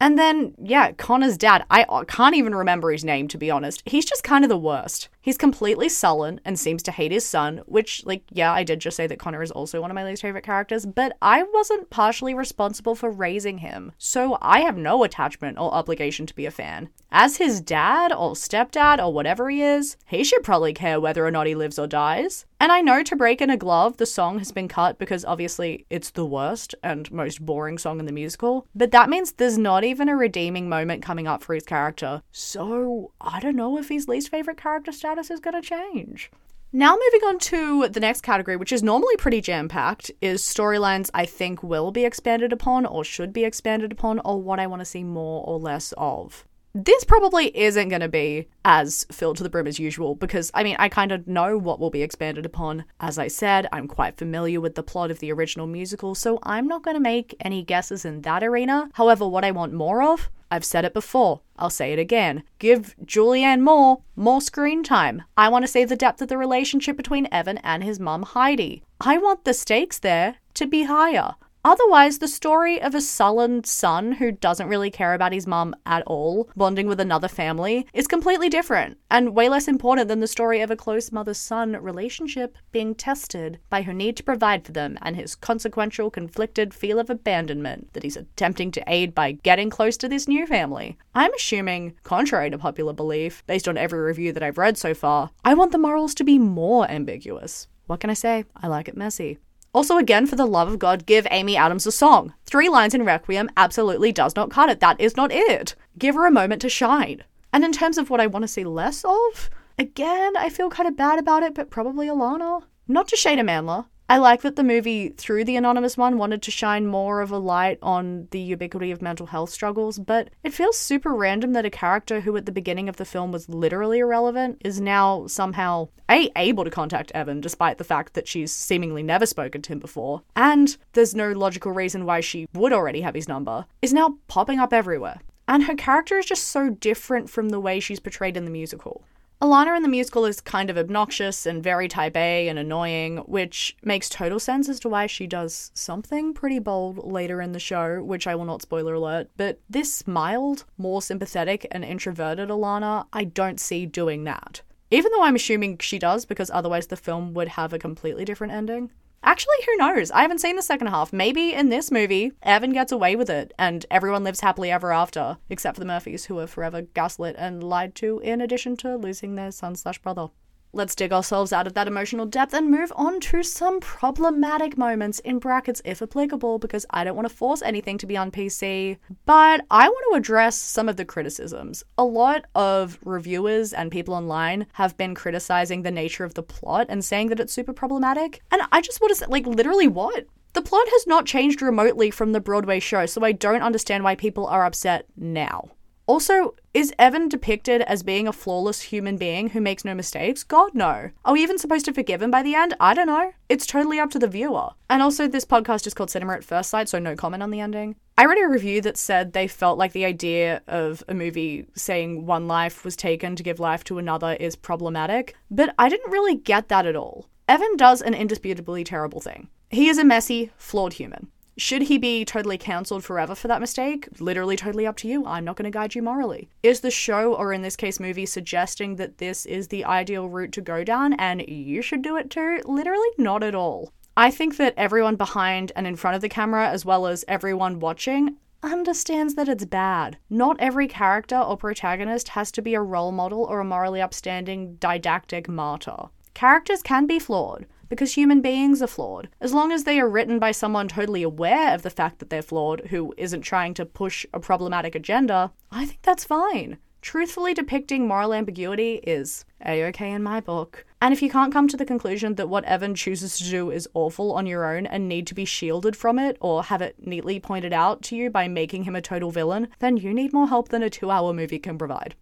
And 0.00 0.16
then, 0.16 0.54
yeah, 0.62 0.92
Connor's 0.92 1.36
dad, 1.36 1.64
I 1.70 1.84
can't 2.06 2.36
even 2.36 2.54
remember 2.54 2.92
his 2.92 3.04
name 3.04 3.26
to 3.26 3.38
be 3.38 3.50
honest. 3.50 3.82
He's 3.84 4.04
just 4.04 4.22
kind 4.22 4.44
of 4.44 4.48
the 4.48 4.56
worst. 4.56 5.08
He's 5.22 5.38
completely 5.38 5.88
sullen 5.88 6.40
and 6.44 6.58
seems 6.58 6.82
to 6.82 6.90
hate 6.90 7.12
his 7.12 7.24
son, 7.24 7.62
which, 7.66 8.04
like, 8.04 8.24
yeah, 8.30 8.52
I 8.52 8.64
did 8.64 8.80
just 8.80 8.96
say 8.96 9.06
that 9.06 9.20
Connor 9.20 9.40
is 9.40 9.52
also 9.52 9.80
one 9.80 9.90
of 9.90 9.94
my 9.94 10.04
least 10.04 10.20
favorite 10.20 10.44
characters, 10.44 10.84
but 10.84 11.16
I 11.22 11.44
wasn't 11.44 11.90
partially 11.90 12.34
responsible 12.34 12.96
for 12.96 13.08
raising 13.08 13.58
him, 13.58 13.92
so 13.98 14.36
I 14.42 14.60
have 14.60 14.76
no 14.76 15.04
attachment 15.04 15.58
or 15.58 15.72
obligation 15.72 16.26
to 16.26 16.34
be 16.34 16.44
a 16.44 16.50
fan. 16.50 16.88
As 17.12 17.36
his 17.36 17.60
dad 17.60 18.12
or 18.12 18.32
stepdad 18.32 18.98
or 18.98 19.12
whatever 19.12 19.48
he 19.48 19.62
is, 19.62 19.96
he 20.06 20.24
should 20.24 20.42
probably 20.42 20.72
care 20.72 21.00
whether 21.00 21.24
or 21.24 21.30
not 21.30 21.46
he 21.46 21.54
lives 21.54 21.78
or 21.78 21.86
dies. 21.86 22.46
And 22.58 22.72
I 22.72 22.80
know 22.80 23.02
To 23.02 23.16
Break 23.16 23.40
in 23.40 23.50
a 23.50 23.56
Glove, 23.56 23.96
the 23.96 24.06
song 24.06 24.38
has 24.38 24.52
been 24.52 24.68
cut 24.68 24.98
because 24.98 25.24
obviously 25.24 25.84
it's 25.90 26.10
the 26.10 26.24
worst 26.24 26.74
and 26.82 27.10
most 27.10 27.44
boring 27.44 27.76
song 27.76 27.98
in 28.00 28.06
the 28.06 28.12
musical, 28.12 28.66
but 28.74 28.92
that 28.92 29.10
means 29.10 29.32
there's 29.32 29.58
not 29.58 29.84
even 29.84 30.08
a 30.08 30.16
redeeming 30.16 30.68
moment 30.68 31.02
coming 31.02 31.26
up 31.26 31.42
for 31.42 31.54
his 31.54 31.64
character. 31.64 32.22
So 32.30 33.12
I 33.20 33.40
don't 33.40 33.56
know 33.56 33.78
if 33.78 33.88
his 33.88 34.08
least 34.08 34.30
favorite 34.30 34.56
character 34.56 34.92
status 34.92 35.11
is 35.18 35.40
going 35.40 35.60
to 35.60 35.62
change. 35.62 36.30
Now, 36.74 36.96
moving 36.96 37.28
on 37.28 37.38
to 37.38 37.88
the 37.88 38.00
next 38.00 38.22
category, 38.22 38.56
which 38.56 38.72
is 38.72 38.82
normally 38.82 39.16
pretty 39.16 39.42
jam 39.42 39.68
packed, 39.68 40.10
is 40.22 40.42
storylines 40.42 41.10
I 41.12 41.26
think 41.26 41.62
will 41.62 41.90
be 41.90 42.06
expanded 42.06 42.52
upon 42.52 42.86
or 42.86 43.04
should 43.04 43.32
be 43.32 43.44
expanded 43.44 43.92
upon, 43.92 44.20
or 44.24 44.40
what 44.40 44.58
I 44.58 44.66
want 44.66 44.80
to 44.80 44.86
see 44.86 45.04
more 45.04 45.44
or 45.46 45.58
less 45.58 45.92
of 45.98 46.46
this 46.74 47.04
probably 47.04 47.56
isn't 47.56 47.88
going 47.88 48.00
to 48.00 48.08
be 48.08 48.48
as 48.64 49.04
filled 49.12 49.36
to 49.36 49.42
the 49.42 49.50
brim 49.50 49.66
as 49.66 49.78
usual 49.78 50.14
because 50.14 50.50
I 50.54 50.64
mean, 50.64 50.76
I 50.78 50.88
kind 50.88 51.12
of 51.12 51.26
know 51.26 51.58
what 51.58 51.78
will 51.78 51.90
be 51.90 52.02
expanded 52.02 52.46
upon. 52.46 52.84
As 53.00 53.18
I 53.18 53.28
said, 53.28 53.68
I'm 53.72 53.88
quite 53.88 54.16
familiar 54.16 54.60
with 54.60 54.74
the 54.74 54.82
plot 54.82 55.10
of 55.10 55.18
the 55.18 55.32
original 55.32 55.66
musical, 55.66 56.14
so 56.14 56.38
I'm 56.42 56.66
not 56.66 56.82
going 56.82 56.96
to 56.96 57.00
make 57.00 57.34
any 57.40 57.62
guesses 57.62 58.04
in 58.04 58.22
that 58.22 58.42
arena. 58.42 58.90
However, 58.94 59.28
what 59.28 59.44
I 59.44 59.50
want 59.50 59.72
more 59.72 60.02
of, 60.02 60.30
I've 60.50 60.64
said 60.64 60.84
it 60.84 60.92
before, 60.92 61.40
I'll 61.56 61.70
say 61.70 61.92
it 61.92 61.98
again. 61.98 62.42
Give 62.58 62.94
Julianne 63.04 63.60
Moore 63.60 64.02
more 64.16 64.40
screen 64.40 64.82
time. 64.82 65.22
I 65.36 65.48
want 65.48 65.64
to 65.64 65.70
see 65.70 65.84
the 65.84 65.96
depth 65.96 66.20
of 66.20 66.28
the 66.28 66.36
relationship 66.36 66.96
between 66.96 67.28
Evan 67.32 67.58
and 67.58 67.82
his 67.82 67.98
mum 67.98 68.22
Heidi. 68.22 68.82
I 69.00 69.18
want 69.18 69.44
the 69.44 69.54
stakes 69.54 69.98
there 69.98 70.36
to 70.54 70.66
be 70.66 70.84
higher. 70.84 71.34
Otherwise, 71.64 72.18
the 72.18 72.26
story 72.26 72.82
of 72.82 72.92
a 72.92 73.00
sullen 73.00 73.62
son 73.62 74.12
who 74.12 74.32
doesn't 74.32 74.66
really 74.66 74.90
care 74.90 75.14
about 75.14 75.32
his 75.32 75.46
mum 75.46 75.76
at 75.86 76.02
all, 76.08 76.50
bonding 76.56 76.88
with 76.88 76.98
another 76.98 77.28
family, 77.28 77.86
is 77.92 78.08
completely 78.08 78.48
different 78.48 78.98
and 79.12 79.32
way 79.32 79.48
less 79.48 79.68
important 79.68 80.08
than 80.08 80.18
the 80.18 80.26
story 80.26 80.60
of 80.60 80.72
a 80.72 80.76
close 80.76 81.12
mother 81.12 81.32
son 81.32 81.72
relationship 81.80 82.58
being 82.72 82.96
tested 82.96 83.60
by 83.70 83.82
her 83.82 83.92
need 83.92 84.16
to 84.16 84.24
provide 84.24 84.66
for 84.66 84.72
them 84.72 84.98
and 85.02 85.14
his 85.14 85.36
consequential, 85.36 86.10
conflicted 86.10 86.74
feel 86.74 86.98
of 86.98 87.08
abandonment 87.08 87.92
that 87.92 88.02
he's 88.02 88.16
attempting 88.16 88.72
to 88.72 88.82
aid 88.88 89.14
by 89.14 89.30
getting 89.30 89.70
close 89.70 89.96
to 89.96 90.08
this 90.08 90.26
new 90.26 90.44
family. 90.48 90.98
I'm 91.14 91.32
assuming, 91.34 91.94
contrary 92.02 92.50
to 92.50 92.58
popular 92.58 92.92
belief, 92.92 93.46
based 93.46 93.68
on 93.68 93.78
every 93.78 94.00
review 94.00 94.32
that 94.32 94.42
I've 94.42 94.58
read 94.58 94.76
so 94.76 94.94
far, 94.94 95.30
I 95.44 95.54
want 95.54 95.70
the 95.70 95.78
morals 95.78 96.14
to 96.16 96.24
be 96.24 96.40
more 96.40 96.90
ambiguous. 96.90 97.68
What 97.86 98.00
can 98.00 98.10
I 98.10 98.14
say? 98.14 98.46
I 98.56 98.66
like 98.66 98.88
it 98.88 98.96
messy. 98.96 99.38
Also, 99.74 99.96
again, 99.96 100.26
for 100.26 100.36
the 100.36 100.44
love 100.44 100.70
of 100.70 100.78
God, 100.78 101.06
give 101.06 101.26
Amy 101.30 101.56
Adams 101.56 101.86
a 101.86 101.92
song. 101.92 102.34
Three 102.44 102.68
lines 102.68 102.94
in 102.94 103.04
Requiem 103.04 103.48
absolutely 103.56 104.12
does 104.12 104.36
not 104.36 104.50
cut 104.50 104.68
it. 104.68 104.80
That 104.80 105.00
is 105.00 105.16
not 105.16 105.32
it. 105.32 105.74
Give 105.98 106.14
her 106.14 106.26
a 106.26 106.30
moment 106.30 106.60
to 106.62 106.68
shine. 106.68 107.24
And 107.54 107.64
in 107.64 107.72
terms 107.72 107.96
of 107.96 108.10
what 108.10 108.20
I 108.20 108.26
want 108.26 108.42
to 108.42 108.48
see 108.48 108.64
less 108.64 109.02
of, 109.02 109.48
again, 109.78 110.36
I 110.36 110.50
feel 110.50 110.68
kind 110.68 110.88
of 110.88 110.96
bad 110.96 111.18
about 111.18 111.42
it, 111.42 111.54
but 111.54 111.70
probably 111.70 112.06
Alana. 112.06 112.64
Not 112.86 113.08
to 113.08 113.16
shade 113.16 113.38
Amandla, 113.38 113.86
I 114.08 114.18
like 114.18 114.42
that 114.42 114.56
the 114.56 114.64
movie, 114.64 115.08
through 115.08 115.44
the 115.44 115.56
anonymous 115.56 115.96
one, 115.96 116.18
wanted 116.18 116.42
to 116.42 116.50
shine 116.50 116.86
more 116.86 117.22
of 117.22 117.30
a 117.30 117.38
light 117.38 117.78
on 117.80 118.28
the 118.30 118.40
ubiquity 118.40 118.90
of 118.90 119.00
mental 119.00 119.26
health 119.26 119.50
struggles, 119.50 119.98
but 119.98 120.28
it 120.42 120.52
feels 120.52 120.76
super 120.76 121.14
random 121.14 121.54
that 121.54 121.64
a 121.64 121.70
character 121.70 122.20
who 122.20 122.36
at 122.36 122.44
the 122.44 122.52
beginning 122.52 122.88
of 122.88 122.96
the 122.96 123.06
film 123.06 123.32
was 123.32 123.48
literally 123.48 124.00
irrelevant 124.00 124.60
is 124.64 124.80
now 124.80 125.26
somehow 125.26 125.88
A, 126.10 126.30
able 126.36 126.64
to 126.64 126.70
contact 126.70 127.12
Evan 127.12 127.40
despite 127.40 127.78
the 127.78 127.84
fact 127.84 128.12
that 128.12 128.28
she's 128.28 128.52
seemingly 128.52 129.02
never 129.02 129.24
spoken 129.24 129.62
to 129.62 129.72
him 129.72 129.78
before, 129.78 130.22
and 130.36 130.76
there's 130.92 131.14
no 131.14 131.32
logical 131.32 131.72
reason 131.72 132.04
why 132.04 132.20
she 132.20 132.46
would 132.52 132.72
already 132.72 133.00
have 133.00 133.14
his 133.14 133.28
number, 133.28 133.64
is 133.80 133.94
now 133.94 134.18
popping 134.28 134.58
up 134.58 134.74
everywhere. 134.74 135.20
And 135.48 135.64
her 135.64 135.74
character 135.74 136.18
is 136.18 136.26
just 136.26 136.44
so 136.44 136.70
different 136.70 137.28
from 137.28 137.48
the 137.48 137.60
way 137.60 137.80
she's 137.80 138.00
portrayed 138.00 138.36
in 138.36 138.44
the 138.44 138.50
musical. 138.50 139.04
Alana 139.42 139.76
in 139.76 139.82
the 139.82 139.88
musical 139.88 140.24
is 140.24 140.40
kind 140.40 140.70
of 140.70 140.78
obnoxious 140.78 141.46
and 141.46 141.64
very 141.64 141.88
type 141.88 142.16
A 142.16 142.46
and 142.46 142.60
annoying, 142.60 143.16
which 143.26 143.76
makes 143.82 144.08
total 144.08 144.38
sense 144.38 144.68
as 144.68 144.78
to 144.78 144.88
why 144.88 145.08
she 145.08 145.26
does 145.26 145.72
something 145.74 146.32
pretty 146.32 146.60
bold 146.60 146.98
later 146.98 147.42
in 147.42 147.50
the 147.50 147.58
show, 147.58 148.04
which 148.04 148.28
I 148.28 148.36
will 148.36 148.44
not 148.44 148.62
spoiler 148.62 148.94
alert. 148.94 149.30
But 149.36 149.58
this 149.68 150.06
mild, 150.06 150.64
more 150.78 151.02
sympathetic, 151.02 151.66
and 151.72 151.84
introverted 151.84 152.50
Alana, 152.50 153.06
I 153.12 153.24
don't 153.24 153.58
see 153.58 153.84
doing 153.84 154.22
that. 154.22 154.62
Even 154.92 155.10
though 155.10 155.24
I'm 155.24 155.34
assuming 155.34 155.78
she 155.78 155.98
does, 155.98 156.24
because 156.24 156.48
otherwise 156.54 156.86
the 156.86 156.96
film 156.96 157.34
would 157.34 157.48
have 157.48 157.72
a 157.72 157.80
completely 157.80 158.24
different 158.24 158.52
ending. 158.52 158.92
Actually, 159.24 159.54
who 159.66 159.76
knows? 159.76 160.10
I 160.10 160.22
haven't 160.22 160.40
seen 160.40 160.56
the 160.56 160.62
second 160.62 160.88
half. 160.88 161.12
Maybe 161.12 161.52
in 161.52 161.68
this 161.68 161.90
movie, 161.90 162.32
Evan 162.42 162.72
gets 162.72 162.90
away 162.90 163.14
with 163.14 163.30
it 163.30 163.52
and 163.58 163.86
everyone 163.90 164.24
lives 164.24 164.40
happily 164.40 164.70
ever 164.70 164.92
after, 164.92 165.38
except 165.48 165.76
for 165.76 165.80
the 165.80 165.86
Murphys, 165.86 166.24
who 166.24 166.38
are 166.40 166.46
forever 166.46 166.82
gaslit 166.82 167.36
and 167.38 167.62
lied 167.62 167.94
to, 167.96 168.18
in 168.20 168.40
addition 168.40 168.76
to 168.78 168.96
losing 168.96 169.34
their 169.34 169.52
son 169.52 169.76
slash 169.76 169.98
brother. 170.00 170.28
Let's 170.74 170.94
dig 170.94 171.12
ourselves 171.12 171.52
out 171.52 171.66
of 171.66 171.74
that 171.74 171.86
emotional 171.86 172.24
depth 172.24 172.54
and 172.54 172.70
move 172.70 172.90
on 172.96 173.20
to 173.20 173.42
some 173.42 173.78
problematic 173.78 174.78
moments 174.78 175.18
in 175.18 175.38
brackets 175.38 175.82
if 175.84 176.00
applicable 176.00 176.58
because 176.58 176.86
I 176.88 177.04
don't 177.04 177.14
want 177.14 177.28
to 177.28 177.34
force 177.34 177.60
anything 177.60 177.98
to 177.98 178.06
be 178.06 178.16
on 178.16 178.30
PC, 178.30 178.96
but 179.26 179.66
I 179.70 179.90
want 179.90 180.06
to 180.10 180.16
address 180.16 180.56
some 180.56 180.88
of 180.88 180.96
the 180.96 181.04
criticisms. 181.04 181.84
A 181.98 182.04
lot 182.04 182.46
of 182.54 182.98
reviewers 183.04 183.74
and 183.74 183.90
people 183.90 184.14
online 184.14 184.66
have 184.72 184.96
been 184.96 185.14
criticizing 185.14 185.82
the 185.82 185.90
nature 185.90 186.24
of 186.24 186.32
the 186.32 186.42
plot 186.42 186.86
and 186.88 187.04
saying 187.04 187.28
that 187.28 187.40
it's 187.40 187.52
super 187.52 187.74
problematic. 187.74 188.40
And 188.50 188.62
I 188.72 188.80
just 188.80 188.98
want 189.02 189.10
to 189.10 189.16
say 189.16 189.26
like 189.28 189.46
literally 189.46 189.88
what? 189.88 190.24
The 190.54 190.62
plot 190.62 190.86
has 190.88 191.06
not 191.06 191.26
changed 191.26 191.60
remotely 191.60 192.10
from 192.10 192.32
the 192.32 192.40
Broadway 192.40 192.80
show, 192.80 193.04
so 193.04 193.22
I 193.22 193.32
don't 193.32 193.60
understand 193.60 194.04
why 194.04 194.14
people 194.14 194.46
are 194.46 194.64
upset 194.64 195.04
now. 195.18 195.68
Also, 196.12 196.54
is 196.74 196.92
Evan 196.98 197.30
depicted 197.30 197.80
as 197.80 198.02
being 198.02 198.28
a 198.28 198.34
flawless 198.34 198.82
human 198.82 199.16
being 199.16 199.48
who 199.48 199.62
makes 199.62 199.82
no 199.82 199.94
mistakes? 199.94 200.44
God, 200.44 200.74
no. 200.74 201.10
Are 201.24 201.32
we 201.32 201.42
even 201.42 201.56
supposed 201.56 201.86
to 201.86 201.94
forgive 201.94 202.20
him 202.20 202.30
by 202.30 202.42
the 202.42 202.54
end? 202.54 202.76
I 202.78 202.92
don't 202.92 203.06
know. 203.06 203.32
It's 203.48 203.64
totally 203.64 203.98
up 203.98 204.10
to 204.10 204.18
the 204.18 204.28
viewer. 204.28 204.68
And 204.90 205.00
also, 205.00 205.26
this 205.26 205.46
podcast 205.46 205.86
is 205.86 205.94
called 205.94 206.10
Cinema 206.10 206.34
at 206.34 206.44
First 206.44 206.68
Sight, 206.68 206.90
so 206.90 206.98
no 206.98 207.16
comment 207.16 207.42
on 207.42 207.50
the 207.50 207.60
ending. 207.60 207.96
I 208.18 208.26
read 208.26 208.44
a 208.44 208.46
review 208.46 208.82
that 208.82 208.98
said 208.98 209.32
they 209.32 209.48
felt 209.48 209.78
like 209.78 209.92
the 209.92 210.04
idea 210.04 210.60
of 210.66 211.02
a 211.08 211.14
movie 211.14 211.64
saying 211.74 212.26
one 212.26 212.46
life 212.46 212.84
was 212.84 212.94
taken 212.94 213.34
to 213.34 213.42
give 213.42 213.58
life 213.58 213.82
to 213.84 213.96
another 213.96 214.34
is 214.34 214.54
problematic, 214.54 215.34
but 215.50 215.74
I 215.78 215.88
didn't 215.88 216.12
really 216.12 216.34
get 216.34 216.68
that 216.68 216.84
at 216.84 216.94
all. 216.94 217.30
Evan 217.48 217.74
does 217.78 218.02
an 218.02 218.12
indisputably 218.12 218.84
terrible 218.84 219.22
thing. 219.22 219.48
He 219.70 219.88
is 219.88 219.96
a 219.96 220.04
messy, 220.04 220.50
flawed 220.58 220.92
human. 220.92 221.28
Should 221.58 221.82
he 221.82 221.98
be 221.98 222.24
totally 222.24 222.56
cancelled 222.56 223.04
forever 223.04 223.34
for 223.34 223.46
that 223.48 223.60
mistake? 223.60 224.08
Literally 224.20 224.56
totally 224.56 224.86
up 224.86 224.96
to 224.98 225.08
you. 225.08 225.26
I'm 225.26 225.44
not 225.44 225.56
going 225.56 225.70
to 225.70 225.76
guide 225.76 225.94
you 225.94 226.02
morally. 226.02 226.48
Is 226.62 226.80
the 226.80 226.90
show, 226.90 227.34
or 227.34 227.52
in 227.52 227.60
this 227.60 227.76
case, 227.76 228.00
movie, 228.00 228.24
suggesting 228.24 228.96
that 228.96 229.18
this 229.18 229.44
is 229.44 229.68
the 229.68 229.84
ideal 229.84 230.28
route 230.28 230.52
to 230.52 230.62
go 230.62 230.82
down 230.82 231.12
and 231.14 231.46
you 231.46 231.82
should 231.82 232.00
do 232.00 232.16
it 232.16 232.30
too? 232.30 232.60
Literally 232.64 233.08
not 233.18 233.42
at 233.42 233.54
all. 233.54 233.92
I 234.16 234.30
think 234.30 234.56
that 234.56 234.74
everyone 234.76 235.16
behind 235.16 235.72
and 235.76 235.86
in 235.86 235.96
front 235.96 236.14
of 236.16 236.22
the 236.22 236.28
camera, 236.28 236.68
as 236.68 236.84
well 236.84 237.06
as 237.06 237.24
everyone 237.28 237.80
watching, 237.80 238.36
understands 238.62 239.34
that 239.34 239.48
it's 239.48 239.64
bad. 239.64 240.16
Not 240.30 240.56
every 240.58 240.88
character 240.88 241.36
or 241.38 241.56
protagonist 241.56 242.28
has 242.28 242.50
to 242.52 242.62
be 242.62 242.74
a 242.74 242.80
role 242.80 243.12
model 243.12 243.44
or 243.44 243.60
a 243.60 243.64
morally 243.64 244.00
upstanding 244.00 244.76
didactic 244.76 245.48
martyr. 245.48 246.08
Characters 246.34 246.82
can 246.82 247.06
be 247.06 247.18
flawed 247.18 247.66
because 247.92 248.14
human 248.14 248.40
beings 248.40 248.80
are 248.80 248.86
flawed. 248.86 249.28
As 249.38 249.52
long 249.52 249.70
as 249.70 249.84
they 249.84 250.00
are 250.00 250.08
written 250.08 250.38
by 250.38 250.50
someone 250.50 250.88
totally 250.88 251.22
aware 251.22 251.74
of 251.74 251.82
the 251.82 251.90
fact 251.90 252.20
that 252.20 252.30
they're 252.30 252.40
flawed, 252.40 252.80
who 252.86 253.12
isn't 253.18 253.42
trying 253.42 253.74
to 253.74 253.84
push 253.84 254.24
a 254.32 254.40
problematic 254.40 254.94
agenda, 254.94 255.52
I 255.70 255.84
think 255.84 256.00
that's 256.00 256.24
fine. 256.24 256.78
Truthfully 257.02 257.52
depicting 257.52 258.08
moral 258.08 258.32
ambiguity 258.32 258.94
is 259.02 259.44
a 259.66 259.84
okay 259.88 260.10
in 260.10 260.22
my 260.22 260.40
book. 260.40 260.86
And 261.02 261.12
if 261.12 261.20
you 261.20 261.28
can't 261.28 261.52
come 261.52 261.68
to 261.68 261.76
the 261.76 261.84
conclusion 261.84 262.36
that 262.36 262.48
what 262.48 262.64
Evan 262.64 262.94
chooses 262.94 263.36
to 263.36 263.50
do 263.50 263.70
is 263.70 263.86
awful 263.92 264.32
on 264.32 264.46
your 264.46 264.74
own 264.74 264.86
and 264.86 265.06
need 265.06 265.26
to 265.26 265.34
be 265.34 265.44
shielded 265.44 265.94
from 265.94 266.18
it 266.18 266.38
or 266.40 266.62
have 266.62 266.80
it 266.80 266.96
neatly 266.98 267.40
pointed 267.40 267.74
out 267.74 268.00
to 268.04 268.16
you 268.16 268.30
by 268.30 268.48
making 268.48 268.84
him 268.84 268.96
a 268.96 269.02
total 269.02 269.30
villain, 269.30 269.68
then 269.80 269.98
you 269.98 270.14
need 270.14 270.32
more 270.32 270.48
help 270.48 270.70
than 270.70 270.82
a 270.82 270.88
two 270.88 271.10
hour 271.10 271.34
movie 271.34 271.58
can 271.58 271.76
provide. 271.76 272.14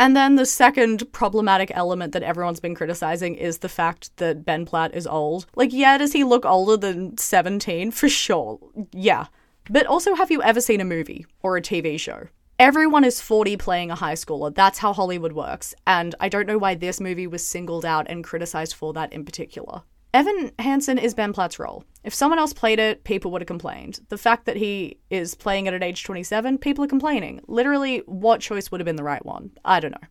And 0.00 0.16
then 0.16 0.36
the 0.36 0.46
second 0.46 1.12
problematic 1.12 1.70
element 1.74 2.14
that 2.14 2.22
everyone's 2.22 2.58
been 2.58 2.74
criticizing 2.74 3.34
is 3.34 3.58
the 3.58 3.68
fact 3.68 4.16
that 4.16 4.46
Ben 4.46 4.64
Platt 4.64 4.94
is 4.94 5.06
old. 5.06 5.44
Like, 5.54 5.74
yeah, 5.74 5.98
does 5.98 6.14
he 6.14 6.24
look 6.24 6.46
older 6.46 6.78
than 6.78 7.18
17? 7.18 7.90
For 7.90 8.08
sure. 8.08 8.58
Yeah. 8.92 9.26
But 9.68 9.84
also, 9.84 10.14
have 10.14 10.30
you 10.30 10.42
ever 10.42 10.62
seen 10.62 10.80
a 10.80 10.86
movie 10.86 11.26
or 11.42 11.58
a 11.58 11.60
TV 11.60 12.00
show? 12.00 12.28
Everyone 12.58 13.04
is 13.04 13.20
40 13.20 13.58
playing 13.58 13.90
a 13.90 13.94
high 13.94 14.14
schooler. 14.14 14.54
That's 14.54 14.78
how 14.78 14.94
Hollywood 14.94 15.34
works. 15.34 15.74
And 15.86 16.14
I 16.18 16.30
don't 16.30 16.46
know 16.46 16.56
why 16.56 16.76
this 16.76 16.98
movie 16.98 17.26
was 17.26 17.46
singled 17.46 17.84
out 17.84 18.06
and 18.08 18.24
criticized 18.24 18.72
for 18.72 18.94
that 18.94 19.12
in 19.12 19.26
particular. 19.26 19.82
Evan 20.12 20.50
Hansen 20.58 20.98
is 20.98 21.14
Ben 21.14 21.32
Platt's 21.32 21.60
role. 21.60 21.84
If 22.02 22.12
someone 22.12 22.40
else 22.40 22.52
played 22.52 22.80
it, 22.80 23.04
people 23.04 23.30
would 23.30 23.42
have 23.42 23.46
complained. 23.46 24.00
The 24.08 24.18
fact 24.18 24.44
that 24.46 24.56
he 24.56 24.98
is 25.08 25.36
playing 25.36 25.66
it 25.66 25.74
at 25.74 25.84
age 25.84 26.02
27, 26.02 26.58
people 26.58 26.84
are 26.84 26.88
complaining. 26.88 27.40
Literally, 27.46 27.98
what 28.06 28.40
choice 28.40 28.70
would 28.70 28.80
have 28.80 28.86
been 28.86 28.96
the 28.96 29.04
right 29.04 29.24
one? 29.24 29.52
I 29.64 29.78
don't 29.78 29.92
know. 29.92 30.08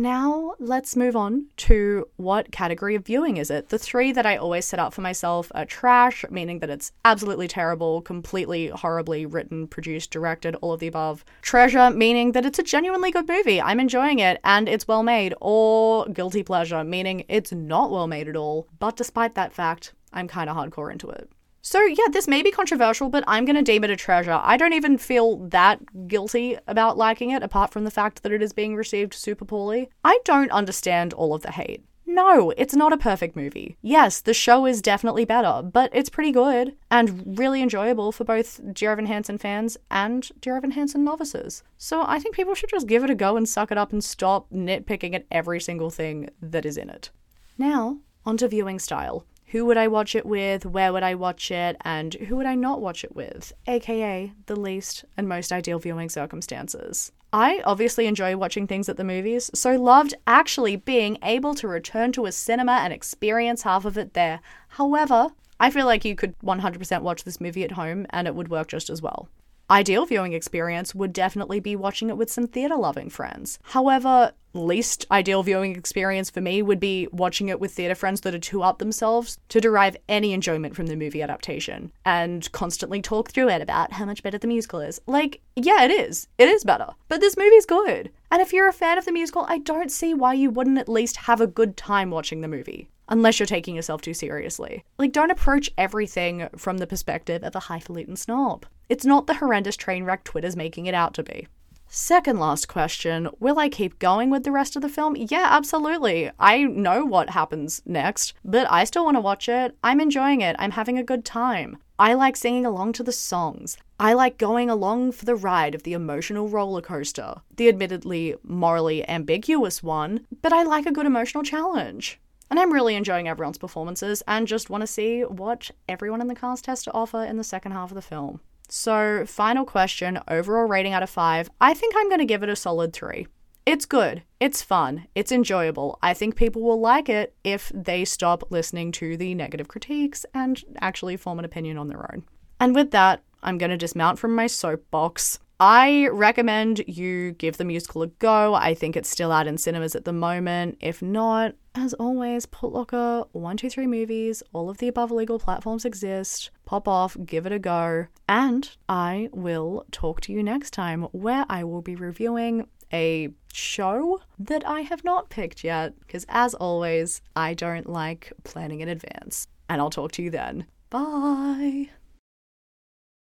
Now, 0.00 0.54
let's 0.58 0.96
move 0.96 1.14
on 1.14 1.48
to 1.58 2.08
what 2.16 2.50
category 2.50 2.94
of 2.94 3.04
viewing 3.04 3.36
is 3.36 3.50
it? 3.50 3.68
The 3.68 3.78
three 3.78 4.12
that 4.12 4.24
I 4.24 4.34
always 4.34 4.64
set 4.64 4.80
out 4.80 4.94
for 4.94 5.02
myself 5.02 5.52
are 5.54 5.66
trash, 5.66 6.24
meaning 6.30 6.60
that 6.60 6.70
it's 6.70 6.92
absolutely 7.04 7.46
terrible, 7.46 8.00
completely 8.00 8.68
horribly 8.68 9.26
written, 9.26 9.66
produced, 9.66 10.10
directed, 10.10 10.56
all 10.62 10.72
of 10.72 10.80
the 10.80 10.86
above. 10.86 11.22
Treasure, 11.42 11.90
meaning 11.90 12.32
that 12.32 12.46
it's 12.46 12.58
a 12.58 12.62
genuinely 12.62 13.10
good 13.10 13.28
movie, 13.28 13.60
I'm 13.60 13.78
enjoying 13.78 14.20
it, 14.20 14.40
and 14.42 14.70
it's 14.70 14.88
well 14.88 15.02
made. 15.02 15.34
Or 15.38 16.06
guilty 16.06 16.42
pleasure, 16.42 16.82
meaning 16.82 17.26
it's 17.28 17.52
not 17.52 17.90
well 17.90 18.06
made 18.06 18.26
at 18.26 18.36
all, 18.36 18.68
but 18.78 18.96
despite 18.96 19.34
that 19.34 19.52
fact, 19.52 19.92
I'm 20.14 20.28
kind 20.28 20.48
of 20.48 20.56
hardcore 20.56 20.90
into 20.90 21.10
it. 21.10 21.30
So, 21.62 21.82
yeah, 21.84 22.06
this 22.10 22.28
may 22.28 22.42
be 22.42 22.50
controversial, 22.50 23.08
but 23.08 23.24
I'm 23.26 23.44
going 23.44 23.56
to 23.56 23.62
deem 23.62 23.84
it 23.84 23.90
a 23.90 23.96
treasure. 23.96 24.40
I 24.42 24.56
don't 24.56 24.72
even 24.72 24.96
feel 24.96 25.36
that 25.48 26.08
guilty 26.08 26.56
about 26.66 26.96
liking 26.96 27.30
it, 27.30 27.42
apart 27.42 27.70
from 27.72 27.84
the 27.84 27.90
fact 27.90 28.22
that 28.22 28.32
it 28.32 28.42
is 28.42 28.52
being 28.52 28.76
received 28.76 29.12
super 29.12 29.44
poorly. 29.44 29.90
I 30.02 30.18
don't 30.24 30.50
understand 30.50 31.12
all 31.12 31.34
of 31.34 31.42
the 31.42 31.52
hate. 31.52 31.84
No, 32.12 32.50
it's 32.56 32.74
not 32.74 32.92
a 32.92 32.98
perfect 32.98 33.36
movie. 33.36 33.76
Yes, 33.82 34.20
the 34.20 34.34
show 34.34 34.66
is 34.66 34.82
definitely 34.82 35.24
better, 35.24 35.62
but 35.62 35.90
it's 35.92 36.10
pretty 36.10 36.32
good 36.32 36.76
and 36.90 37.38
really 37.38 37.62
enjoyable 37.62 38.10
for 38.10 38.24
both 38.24 38.60
Dear 38.74 38.92
Evan 38.92 39.06
Hansen 39.06 39.38
fans 39.38 39.76
and 39.92 40.28
Dear 40.40 40.56
Evan 40.56 40.72
Hansen 40.72 41.04
novices. 41.04 41.62
So 41.78 42.02
I 42.04 42.18
think 42.18 42.34
people 42.34 42.56
should 42.56 42.70
just 42.70 42.88
give 42.88 43.04
it 43.04 43.10
a 43.10 43.14
go 43.14 43.36
and 43.36 43.48
suck 43.48 43.70
it 43.70 43.78
up 43.78 43.92
and 43.92 44.02
stop 44.02 44.50
nitpicking 44.50 45.14
at 45.14 45.26
every 45.30 45.60
single 45.60 45.90
thing 45.90 46.30
that 46.42 46.66
is 46.66 46.76
in 46.76 46.90
it. 46.90 47.10
Now, 47.56 47.98
onto 48.26 48.48
viewing 48.48 48.80
style 48.80 49.24
who 49.50 49.64
would 49.66 49.76
I 49.76 49.88
watch 49.88 50.14
it 50.14 50.24
with, 50.24 50.64
where 50.64 50.92
would 50.92 51.02
I 51.02 51.14
watch 51.14 51.50
it, 51.50 51.76
and 51.82 52.14
who 52.14 52.36
would 52.36 52.46
I 52.46 52.54
not 52.54 52.80
watch 52.80 53.04
it 53.04 53.14
with, 53.16 53.52
aka 53.66 54.32
the 54.46 54.58
least 54.58 55.04
and 55.16 55.28
most 55.28 55.52
ideal 55.52 55.78
viewing 55.78 56.08
circumstances. 56.08 57.12
I 57.32 57.60
obviously 57.64 58.06
enjoy 58.06 58.36
watching 58.36 58.66
things 58.66 58.88
at 58.88 58.96
the 58.96 59.04
movies, 59.04 59.50
so 59.54 59.76
loved 59.76 60.14
actually 60.26 60.76
being 60.76 61.18
able 61.22 61.54
to 61.54 61.68
return 61.68 62.12
to 62.12 62.26
a 62.26 62.32
cinema 62.32 62.80
and 62.82 62.92
experience 62.92 63.62
half 63.62 63.84
of 63.84 63.98
it 63.98 64.14
there. 64.14 64.40
However, 64.68 65.28
I 65.58 65.70
feel 65.70 65.86
like 65.86 66.04
you 66.04 66.14
could 66.14 66.38
100% 66.40 67.02
watch 67.02 67.24
this 67.24 67.40
movie 67.40 67.64
at 67.64 67.72
home 67.72 68.06
and 68.10 68.26
it 68.26 68.34
would 68.34 68.48
work 68.48 68.68
just 68.68 68.88
as 68.88 69.02
well 69.02 69.28
ideal 69.70 70.04
viewing 70.04 70.32
experience 70.32 70.94
would 70.94 71.12
definitely 71.12 71.60
be 71.60 71.76
watching 71.76 72.08
it 72.08 72.16
with 72.16 72.30
some 72.30 72.46
theatre 72.46 72.76
loving 72.76 73.08
friends. 73.08 73.58
However, 73.62 74.32
least 74.52 75.06
ideal 75.10 75.42
viewing 75.42 75.76
experience 75.76 76.28
for 76.28 76.40
me 76.40 76.60
would 76.60 76.80
be 76.80 77.06
watching 77.12 77.48
it 77.48 77.60
with 77.60 77.72
theatre 77.72 77.94
friends 77.94 78.22
that 78.22 78.34
are 78.34 78.38
too 78.38 78.62
up 78.62 78.78
themselves 78.78 79.38
to 79.48 79.60
derive 79.60 79.96
any 80.08 80.32
enjoyment 80.32 80.74
from 80.74 80.86
the 80.86 80.96
movie 80.96 81.22
adaptation 81.22 81.92
and 82.04 82.50
constantly 82.52 83.00
talk 83.00 83.30
through 83.30 83.48
it 83.48 83.62
about 83.62 83.92
how 83.92 84.04
much 84.04 84.22
better 84.22 84.38
the 84.38 84.48
musical 84.48 84.80
is. 84.80 85.00
Like, 85.06 85.40
yeah, 85.54 85.84
it 85.84 85.90
is. 85.92 86.26
It 86.38 86.48
is 86.48 86.64
better. 86.64 86.88
But 87.08 87.20
this 87.20 87.36
movie's 87.36 87.66
good. 87.66 88.10
And 88.32 88.42
if 88.42 88.52
you're 88.52 88.68
a 88.68 88.72
fan 88.72 88.98
of 88.98 89.04
the 89.04 89.12
musical, 89.12 89.46
I 89.48 89.58
don't 89.58 89.92
see 89.92 90.14
why 90.14 90.34
you 90.34 90.50
wouldn't 90.50 90.78
at 90.78 90.88
least 90.88 91.16
have 91.16 91.40
a 91.40 91.46
good 91.46 91.76
time 91.76 92.10
watching 92.10 92.40
the 92.40 92.48
movie 92.48 92.88
unless 93.10 93.38
you're 93.38 93.46
taking 93.46 93.76
yourself 93.76 94.00
too 94.00 94.14
seriously. 94.14 94.84
Like, 94.98 95.12
don't 95.12 95.30
approach 95.30 95.70
everything 95.76 96.48
from 96.56 96.78
the 96.78 96.86
perspective 96.86 97.44
of 97.44 97.54
a 97.54 97.60
highfalutin 97.60 98.16
snob. 98.16 98.64
It's 98.88 99.04
not 99.04 99.26
the 99.26 99.34
horrendous 99.34 99.76
train 99.76 100.04
wreck 100.04 100.24
Twitter's 100.24 100.56
making 100.56 100.86
it 100.86 100.94
out 100.94 101.12
to 101.14 101.22
be. 101.22 101.46
Second 101.92 102.38
last 102.38 102.68
question 102.68 103.28
Will 103.40 103.58
I 103.58 103.68
keep 103.68 103.98
going 103.98 104.30
with 104.30 104.44
the 104.44 104.52
rest 104.52 104.76
of 104.76 104.82
the 104.82 104.88
film? 104.88 105.16
Yeah, 105.16 105.48
absolutely. 105.50 106.30
I 106.38 106.62
know 106.62 107.04
what 107.04 107.30
happens 107.30 107.82
next, 107.84 108.32
but 108.44 108.70
I 108.70 108.84
still 108.84 109.04
want 109.04 109.16
to 109.16 109.20
watch 109.20 109.48
it. 109.48 109.76
I'm 109.82 110.00
enjoying 110.00 110.40
it. 110.40 110.54
I'm 110.60 110.70
having 110.70 110.98
a 110.98 111.02
good 111.02 111.24
time. 111.24 111.78
I 111.98 112.14
like 112.14 112.36
singing 112.36 112.64
along 112.64 112.92
to 112.94 113.02
the 113.02 113.10
songs. 113.10 113.76
I 113.98 114.12
like 114.12 114.38
going 114.38 114.70
along 114.70 115.12
for 115.12 115.24
the 115.24 115.34
ride 115.34 115.74
of 115.74 115.82
the 115.82 115.92
emotional 115.92 116.48
roller 116.48 116.80
coaster, 116.80 117.42
the 117.56 117.68
admittedly 117.68 118.36
morally 118.44 119.06
ambiguous 119.08 119.82
one, 119.82 120.26
but 120.42 120.52
I 120.52 120.62
like 120.62 120.86
a 120.86 120.92
good 120.92 121.06
emotional 121.06 121.42
challenge. 121.42 122.20
And 122.50 122.58
I'm 122.58 122.72
really 122.72 122.96
enjoying 122.96 123.28
everyone's 123.28 123.58
performances 123.58 124.22
and 124.26 124.46
just 124.46 124.70
want 124.70 124.82
to 124.82 124.86
see 124.86 125.22
what 125.22 125.70
everyone 125.88 126.20
in 126.20 126.26
the 126.26 126.34
cast 126.34 126.66
has 126.66 126.82
to 126.82 126.92
offer 126.92 127.24
in 127.24 127.36
the 127.36 127.44
second 127.44 127.72
half 127.72 127.90
of 127.90 127.94
the 127.94 128.02
film. 128.02 128.40
So, 128.68 129.24
final 129.26 129.64
question 129.64 130.18
overall 130.28 130.66
rating 130.66 130.92
out 130.92 131.02
of 131.02 131.10
five, 131.10 131.50
I 131.60 131.74
think 131.74 131.94
I'm 131.96 132.08
going 132.08 132.20
to 132.20 132.24
give 132.24 132.42
it 132.42 132.48
a 132.48 132.56
solid 132.56 132.92
three. 132.92 133.26
It's 133.66 133.86
good. 133.86 134.22
It's 134.40 134.62
fun. 134.62 135.06
It's 135.14 135.32
enjoyable. 135.32 135.98
I 136.02 136.14
think 136.14 136.34
people 136.34 136.62
will 136.62 136.80
like 136.80 137.08
it 137.08 137.34
if 137.44 137.70
they 137.74 138.04
stop 138.04 138.50
listening 138.50 138.90
to 138.92 139.16
the 139.16 139.34
negative 139.34 139.68
critiques 139.68 140.24
and 140.34 140.62
actually 140.80 141.16
form 141.16 141.38
an 141.38 141.44
opinion 141.44 141.78
on 141.78 141.88
their 141.88 142.10
own. 142.12 142.24
And 142.58 142.74
with 142.74 142.90
that, 142.90 143.22
I'm 143.42 143.58
going 143.58 143.70
to 143.70 143.76
dismount 143.76 144.18
from 144.18 144.34
my 144.34 144.46
soapbox. 144.46 145.38
I 145.62 146.08
recommend 146.08 146.82
you 146.86 147.32
give 147.32 147.58
the 147.58 147.66
musical 147.66 148.02
a 148.02 148.06
go. 148.06 148.54
I 148.54 148.72
think 148.72 148.96
it's 148.96 149.10
still 149.10 149.30
out 149.30 149.46
in 149.46 149.58
cinemas 149.58 149.94
at 149.94 150.06
the 150.06 150.12
moment. 150.12 150.78
If 150.80 151.02
not, 151.02 151.54
as 151.74 151.92
always, 151.94 152.46
Putlocker, 152.46 153.28
123 153.32 153.86
movies, 153.86 154.42
all 154.54 154.70
of 154.70 154.78
the 154.78 154.88
above 154.88 155.10
legal 155.10 155.38
platforms 155.38 155.84
exist. 155.84 156.50
Pop 156.64 156.88
off, 156.88 157.14
give 157.26 157.44
it 157.44 157.52
a 157.52 157.58
go. 157.58 158.06
And 158.26 158.70
I 158.88 159.28
will 159.32 159.84
talk 159.92 160.22
to 160.22 160.32
you 160.32 160.42
next 160.42 160.70
time 160.70 161.02
where 161.12 161.44
I 161.50 161.64
will 161.64 161.82
be 161.82 161.94
reviewing 161.94 162.66
a 162.90 163.28
show 163.52 164.22
that 164.38 164.66
I 164.66 164.80
have 164.80 165.04
not 165.04 165.28
picked 165.28 165.62
yet. 165.62 165.92
Because 166.00 166.24
as 166.30 166.54
always, 166.54 167.20
I 167.36 167.52
don't 167.52 167.86
like 167.86 168.32
planning 168.44 168.80
in 168.80 168.88
advance. 168.88 169.46
And 169.68 169.82
I'll 169.82 169.90
talk 169.90 170.12
to 170.12 170.22
you 170.22 170.30
then. 170.30 170.64
Bye. 170.88 171.90